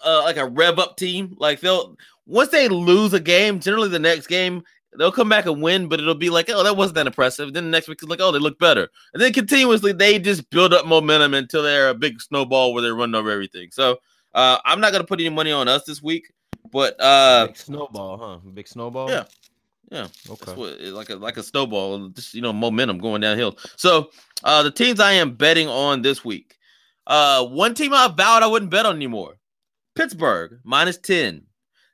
[0.04, 1.36] uh, like a rev up team.
[1.38, 4.62] Like they'll once they lose a game, generally the next game
[4.98, 7.52] they'll come back and win, but it'll be like, oh, that wasn't that impressive.
[7.52, 10.48] Then the next week it's like, oh, they look better, and then continuously they just
[10.50, 13.68] build up momentum until they're a big snowball where they're running over everything.
[13.72, 13.98] So
[14.34, 16.32] uh, I'm not gonna put any money on us this week,
[16.72, 18.50] but uh, Big snowball, huh?
[18.52, 19.10] Big snowball.
[19.10, 19.24] Yeah.
[19.90, 20.54] Yeah, Okay.
[20.54, 23.58] what like a like a snowball, just you know, momentum going downhill.
[23.76, 24.10] So
[24.44, 26.56] uh the teams I am betting on this week.
[27.06, 29.36] Uh one team I vowed I wouldn't bet on anymore.
[29.96, 31.42] Pittsburgh minus 10.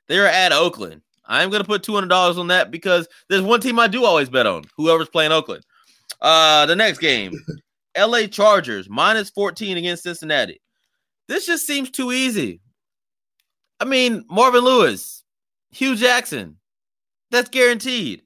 [0.07, 1.01] They're at Oakland.
[1.25, 4.29] I'm gonna put two hundred dollars on that because there's one team I do always
[4.29, 5.65] bet on, whoever's playing Oakland.
[6.21, 7.33] Uh the next game,
[7.97, 10.61] LA Chargers minus 14 against Cincinnati.
[11.27, 12.61] This just seems too easy.
[13.79, 15.23] I mean, Marvin Lewis,
[15.71, 16.56] Hue Jackson,
[17.31, 18.23] that's guaranteed.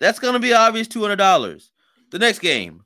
[0.00, 1.68] That's to be obvious $200.
[2.10, 2.84] The next game,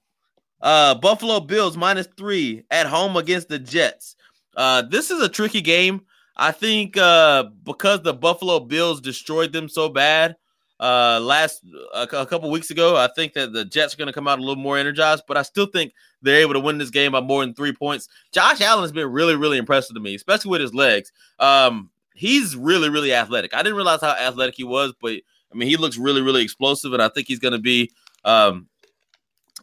[0.61, 4.16] uh, Buffalo Bills minus three at home against the Jets.
[4.57, 6.03] Uh, this is a tricky game.
[6.37, 10.37] I think uh, because the Buffalo Bills destroyed them so bad
[10.83, 11.62] uh, last
[11.95, 14.41] a, a couple weeks ago, I think that the Jets are going to come out
[14.41, 15.22] a little more energized.
[15.28, 18.09] But I still think they're able to win this game by more than three points.
[18.33, 21.12] Josh Allen has been really, really impressive to me, especially with his legs.
[21.39, 23.55] Um, he's really, really athletic.
[23.55, 26.93] I didn't realize how athletic he was, but I mean, he looks really, really explosive,
[26.93, 27.91] and I think he's going to be
[28.25, 28.69] um,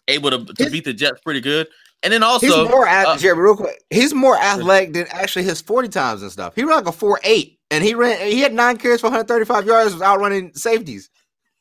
[0.07, 1.67] able to, to He's- beat the Jets pretty good.
[2.01, 3.83] And then also, He's more uh, Jeremy, real quick.
[3.89, 6.55] He's more athletic than actually his 40 times and stuff.
[6.55, 9.93] He ran like a 4-8 and he ran he had nine carries for 135 yards
[9.95, 11.09] without running safeties.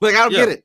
[0.01, 0.39] Like I don't Yeah.
[0.45, 0.65] get it.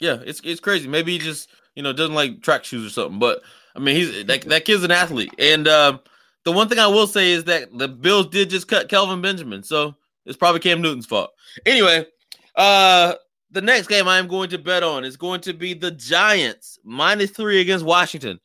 [0.00, 0.88] yeah, it's it's crazy.
[0.88, 3.20] Maybe he just you know doesn't like track shoes or something.
[3.20, 3.40] But
[3.76, 5.32] I mean, he's that, that kid's an athlete.
[5.38, 6.00] And um,
[6.44, 9.62] the one thing I will say is that the Bills did just cut Kelvin Benjamin,
[9.62, 11.30] so it's probably Cam Newton's fault.
[11.66, 12.06] Anyway,
[12.54, 13.14] uh,
[13.50, 16.78] the next game I am going to bet on is going to be the Giants
[16.84, 18.38] minus three against Washington.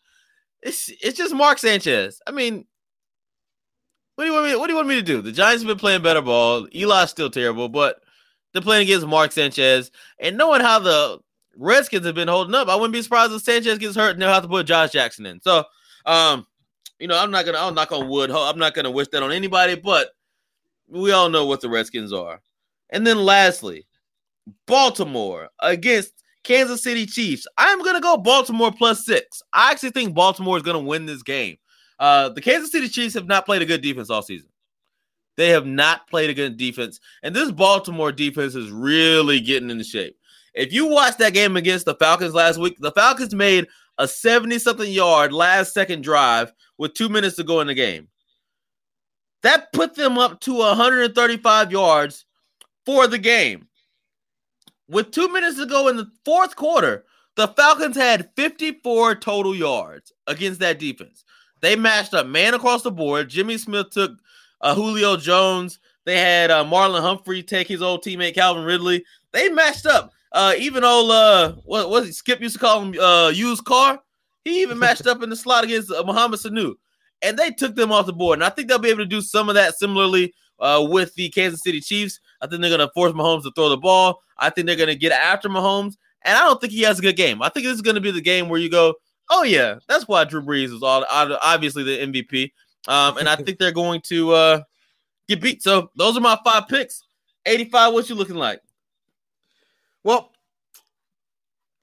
[0.62, 2.22] It's it's just Mark Sanchez.
[2.26, 2.66] I mean,
[4.16, 4.56] what do you want me?
[4.56, 5.22] What do you want me to do?
[5.22, 6.68] The Giants have been playing better ball.
[6.74, 8.02] Eli's still terrible, but
[8.54, 9.92] they're playing against Mark Sanchez.
[10.20, 11.20] And knowing how the
[11.58, 14.30] Redskins have been holding up, I wouldn't be surprised if Sanchez gets hurt and they'll
[14.30, 15.42] have to put Josh Jackson in.
[15.42, 15.66] So,
[16.06, 16.46] um,
[17.04, 18.32] you know, I'm not gonna, I'll knock on wood.
[18.32, 20.12] I'm not gonna wish that on anybody, but
[20.88, 22.42] we all know what the Redskins are.
[22.92, 23.86] And then lastly,
[24.68, 26.14] Baltimore against
[26.46, 27.46] Kansas City Chiefs.
[27.58, 29.42] I'm gonna go Baltimore plus six.
[29.52, 31.58] I actually think Baltimore is gonna win this game.
[32.00, 34.48] Uh, the Kansas City Chiefs have not played a good defense all season.
[35.36, 39.84] They have not played a good defense, and this Baltimore defense is really getting into
[39.84, 40.16] shape.
[40.54, 44.58] If you watched that game against the Falcons last week, the Falcons made a 70
[44.60, 48.10] something yard last second drive with two minutes to go in the game.
[49.42, 52.26] That put them up to 135 yards
[52.86, 53.70] for the game.
[54.90, 57.06] With two minutes to go in the fourth quarter,
[57.38, 61.24] the Falcons had 54 total yards against that defense.
[61.62, 63.30] They matched up man across the board.
[63.30, 64.20] Jimmy Smith took
[64.60, 65.80] uh, Julio Jones.
[66.04, 69.06] They had uh, Marlon Humphrey take his old teammate Calvin Ridley.
[69.32, 70.12] They matched up.
[70.34, 72.18] Uh, even old uh, what was?
[72.18, 74.03] Skip used to call him uh, used car.
[74.44, 76.74] He even matched up in the slot against uh, Mohamed Sanu,
[77.22, 78.38] and they took them off the board.
[78.38, 81.30] And I think they'll be able to do some of that similarly uh, with the
[81.30, 82.20] Kansas City Chiefs.
[82.42, 84.22] I think they're going to force Mahomes to throw the ball.
[84.38, 87.02] I think they're going to get after Mahomes, and I don't think he has a
[87.02, 87.42] good game.
[87.42, 88.96] I think this is going to be the game where you go,
[89.30, 92.52] "Oh yeah, that's why Drew Brees is all obviously the MVP."
[92.88, 94.62] Um, and I think they're going to uh,
[95.30, 95.64] get beat.
[95.64, 97.04] So those are my five picks.
[97.46, 97.94] Eighty-five.
[97.94, 98.60] What you looking like?
[100.04, 100.33] Well,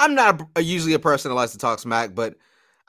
[0.00, 2.34] I'm not a, usually a person that likes to talk smack, but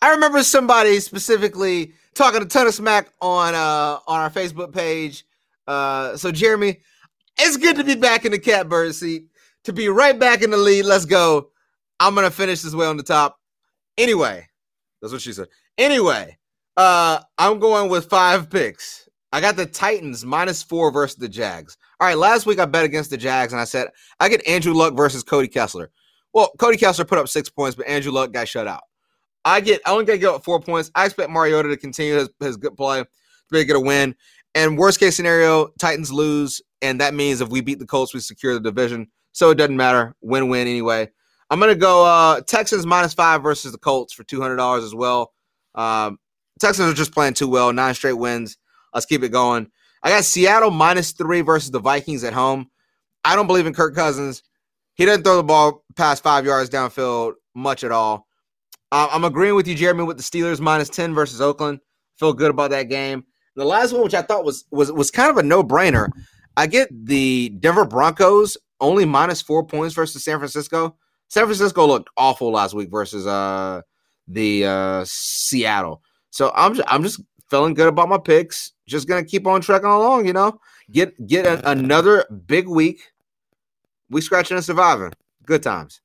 [0.02, 5.26] I remember somebody specifically talking a ton of smack on uh on our Facebook page.
[5.68, 6.80] Uh so Jeremy,
[7.38, 9.26] it's good to be back in the catbird seat,
[9.66, 10.86] to be right back in the lead.
[10.86, 11.50] Let's go.
[12.00, 13.38] I'm gonna finish this way on the top.
[13.98, 14.48] Anyway,
[15.02, 15.50] that's what she said.
[15.78, 16.38] Anyway,
[16.78, 19.10] uh I'm going with five picks.
[19.34, 21.78] I got the Titans minus four versus the Jags.
[22.00, 23.90] All right, last week I bet against the Jags and I said
[24.22, 25.92] I get Andrew Luck versus Cody Kessler.
[26.34, 28.84] Well, Cody Kessler put up six points, but Andrew Luck got shut out.
[29.44, 30.92] I get I only got to go up four points.
[30.96, 33.08] I expect Mariota to continue his, his good play to
[33.50, 34.16] be get a win.
[34.54, 38.20] And worst case scenario, Titans lose, and that means if we beat the Colts, we
[38.20, 39.08] secure the division.
[39.32, 40.16] So it doesn't matter.
[40.22, 41.10] Win win anyway.
[41.50, 44.94] I'm gonna go uh Texans minus five versus the Colts for two hundred dollars as
[44.94, 45.34] well.
[45.76, 46.20] Um,
[46.60, 47.74] Texans are just playing too well.
[47.74, 48.58] Nine straight wins.
[48.94, 49.72] Let's keep it going.
[50.04, 52.70] I got Seattle minus three versus the Vikings at home.
[53.24, 54.44] I don't believe in Kirk Cousins.
[54.96, 58.28] He doesn't throw the ball past five yards downfield much at all.
[58.92, 61.80] Uh, I'm agreeing with you, Jeremy, with the Steelers minus 10 versus Oakland.
[62.18, 63.24] Feel good about that game.
[63.56, 66.08] The last one, which I thought was was was kind of a no brainer,
[66.56, 70.96] I get the Denver Broncos only minus four points versus San Francisco.
[71.28, 73.82] San Francisco looked awful last week versus uh
[74.28, 76.02] the uh Seattle.
[76.30, 78.72] So I'm just, I'm just feeling good about my picks.
[78.88, 80.60] Just gonna keep on trekking along, you know.
[80.92, 83.02] Get get a, another big week
[84.10, 85.14] we scratching and surviving.
[85.46, 86.02] Good times.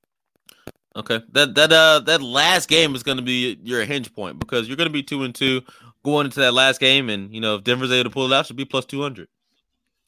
[0.97, 4.67] Okay, that that uh that last game is going to be your hinge point because
[4.67, 5.61] you're going to be two and two
[6.03, 8.47] going into that last game, and you know if Denver's able to pull it out,
[8.47, 9.29] should be plus two hundred.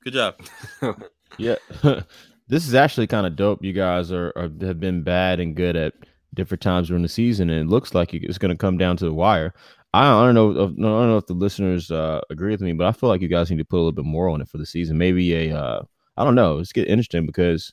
[0.03, 0.37] Good job.
[1.39, 1.57] yeah,
[2.49, 3.63] this is actually kind of dope.
[3.63, 5.93] You guys are, are have been bad and good at
[6.33, 9.05] different times during the season, and it looks like it's going to come down to
[9.05, 9.53] the wire.
[9.93, 10.51] I don't know.
[10.53, 13.29] I don't know if the listeners uh, agree with me, but I feel like you
[13.29, 14.99] guys need to put a little bit more on it for the season.
[14.99, 15.83] Maybe a, uh,
[16.17, 16.57] I don't know.
[16.57, 17.73] Let's get interesting because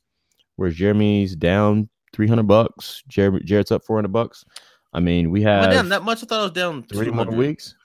[0.55, 4.45] whereas Jeremy's down three hundred bucks, Jared, Jared's up four hundred bucks.
[4.93, 6.23] I mean, we have down that much.
[6.23, 7.75] I thought I was down three more weeks.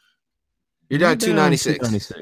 [0.89, 2.13] You're down two ninety six.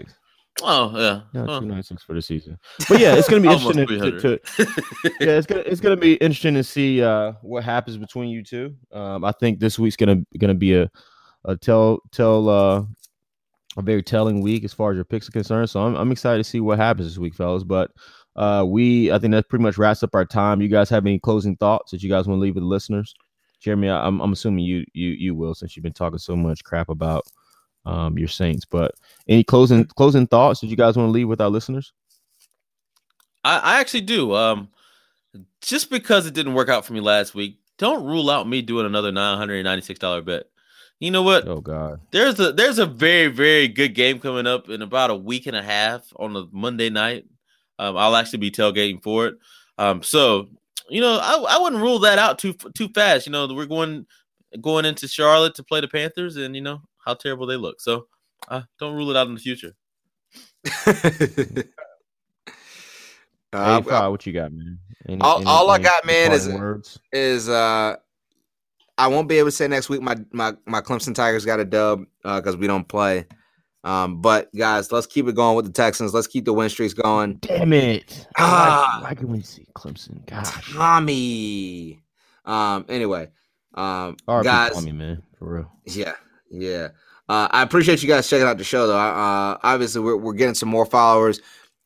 [0.62, 2.58] Oh yeah, yeah, two ninety six for the season.
[2.88, 4.40] But yeah, it's gonna be interesting to, to,
[5.20, 8.74] yeah, it's gonna it's gonna be interesting to see uh, what happens between you two.
[8.92, 10.90] Um, I think this week's gonna gonna be a
[11.44, 12.82] a tell tell uh,
[13.76, 15.70] a very telling week as far as your picks are concerned.
[15.70, 17.62] So I'm I'm excited to see what happens this week, fellas.
[17.62, 17.90] But
[18.36, 20.60] uh, we I think that pretty much wraps up our time.
[20.60, 23.14] You guys have any closing thoughts that you guys want to leave with the listeners?
[23.60, 26.64] Jeremy, I, I'm I'm assuming you you you will since you've been talking so much
[26.64, 27.26] crap about
[27.86, 28.64] um, your Saints.
[28.64, 28.94] But
[29.28, 31.92] any closing closing thoughts that you guys want to leave with our listeners?
[33.44, 34.34] I, I actually do.
[34.34, 34.68] Um,
[35.60, 38.86] just because it didn't work out for me last week, don't rule out me doing
[38.86, 40.44] another nine hundred and ninety six dollar bet.
[41.00, 41.46] You know what?
[41.46, 42.00] Oh God.
[42.10, 45.56] There's a there's a very very good game coming up in about a week and
[45.56, 47.26] a half on a Monday night.
[47.78, 49.34] Um, I'll actually be tailgating for it.
[49.78, 50.48] Um, so
[50.88, 53.26] you know I, I wouldn't rule that out too too fast.
[53.26, 54.06] You know we're going
[54.60, 57.80] going into Charlotte to play the Panthers, and you know how terrible they look.
[57.80, 58.06] So
[58.48, 59.74] uh, don't rule it out in the future.
[63.52, 64.78] uh, well, what you got, man?
[65.09, 66.98] Any, all, any, all I got, man, is words?
[67.12, 67.96] is uh,
[68.98, 70.02] I won't be able to say next week.
[70.02, 73.26] My my my Clemson Tigers got a dub because uh, we don't play.
[73.84, 76.12] Um, but guys, let's keep it going with the Texans.
[76.12, 77.34] Let's keep the win streaks going.
[77.36, 78.26] Damn it!
[78.36, 80.26] Ah, why, can we see Clemson?
[80.26, 82.02] Gosh, Tommy.
[82.44, 82.84] Um.
[82.88, 83.28] Anyway,
[83.74, 85.72] um, guys, Tommy, man, for real.
[85.86, 86.14] Yeah,
[86.50, 86.88] yeah.
[87.28, 88.98] Uh, I appreciate you guys checking out the show, though.
[88.98, 91.40] Uh, obviously, we're, we're getting some more followers.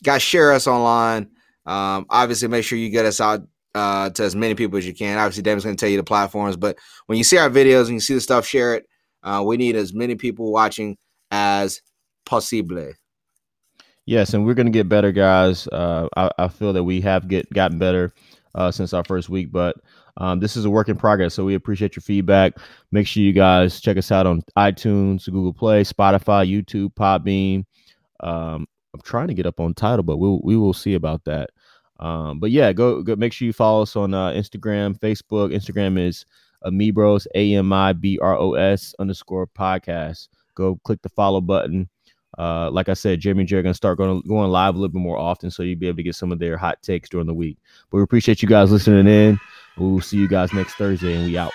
[0.05, 1.29] Guys, share us online.
[1.67, 3.43] Um, obviously, make sure you get us out
[3.75, 5.19] uh, to as many people as you can.
[5.19, 7.95] Obviously, Damon's going to tell you the platforms, but when you see our videos and
[7.95, 8.87] you see the stuff, share it.
[9.25, 10.97] Uh, we need as many people watching
[11.33, 11.81] as
[12.25, 12.93] possible.
[14.07, 15.67] Yes, and we're going to get better, guys.
[15.69, 18.13] Uh, I, I, feel that we have get gotten better
[18.55, 19.77] uh, since our first week, but
[20.17, 22.55] um, this is a work in progress, so we appreciate your feedback.
[22.91, 27.65] Make sure you guys check us out on iTunes, Google Play, Spotify, YouTube, Podbean.
[28.21, 31.51] Um, I'm trying to get up on Tidal, but we'll we will see about that.
[32.01, 33.15] Um, but yeah, go go.
[33.17, 35.55] Make sure you follow us on uh, Instagram, Facebook.
[35.55, 36.27] Instagram is
[36.65, 40.29] Amibros A M I B R O S underscore podcast.
[40.55, 41.89] Go click the follow button.
[42.39, 44.93] Uh, like I said, Jeremy and Jerry are gonna start going going live a little
[44.93, 47.27] bit more often, so you'll be able to get some of their hot takes during
[47.27, 47.59] the week.
[47.91, 49.39] But we appreciate you guys listening in.
[49.77, 51.53] We'll see you guys next Thursday, and we out.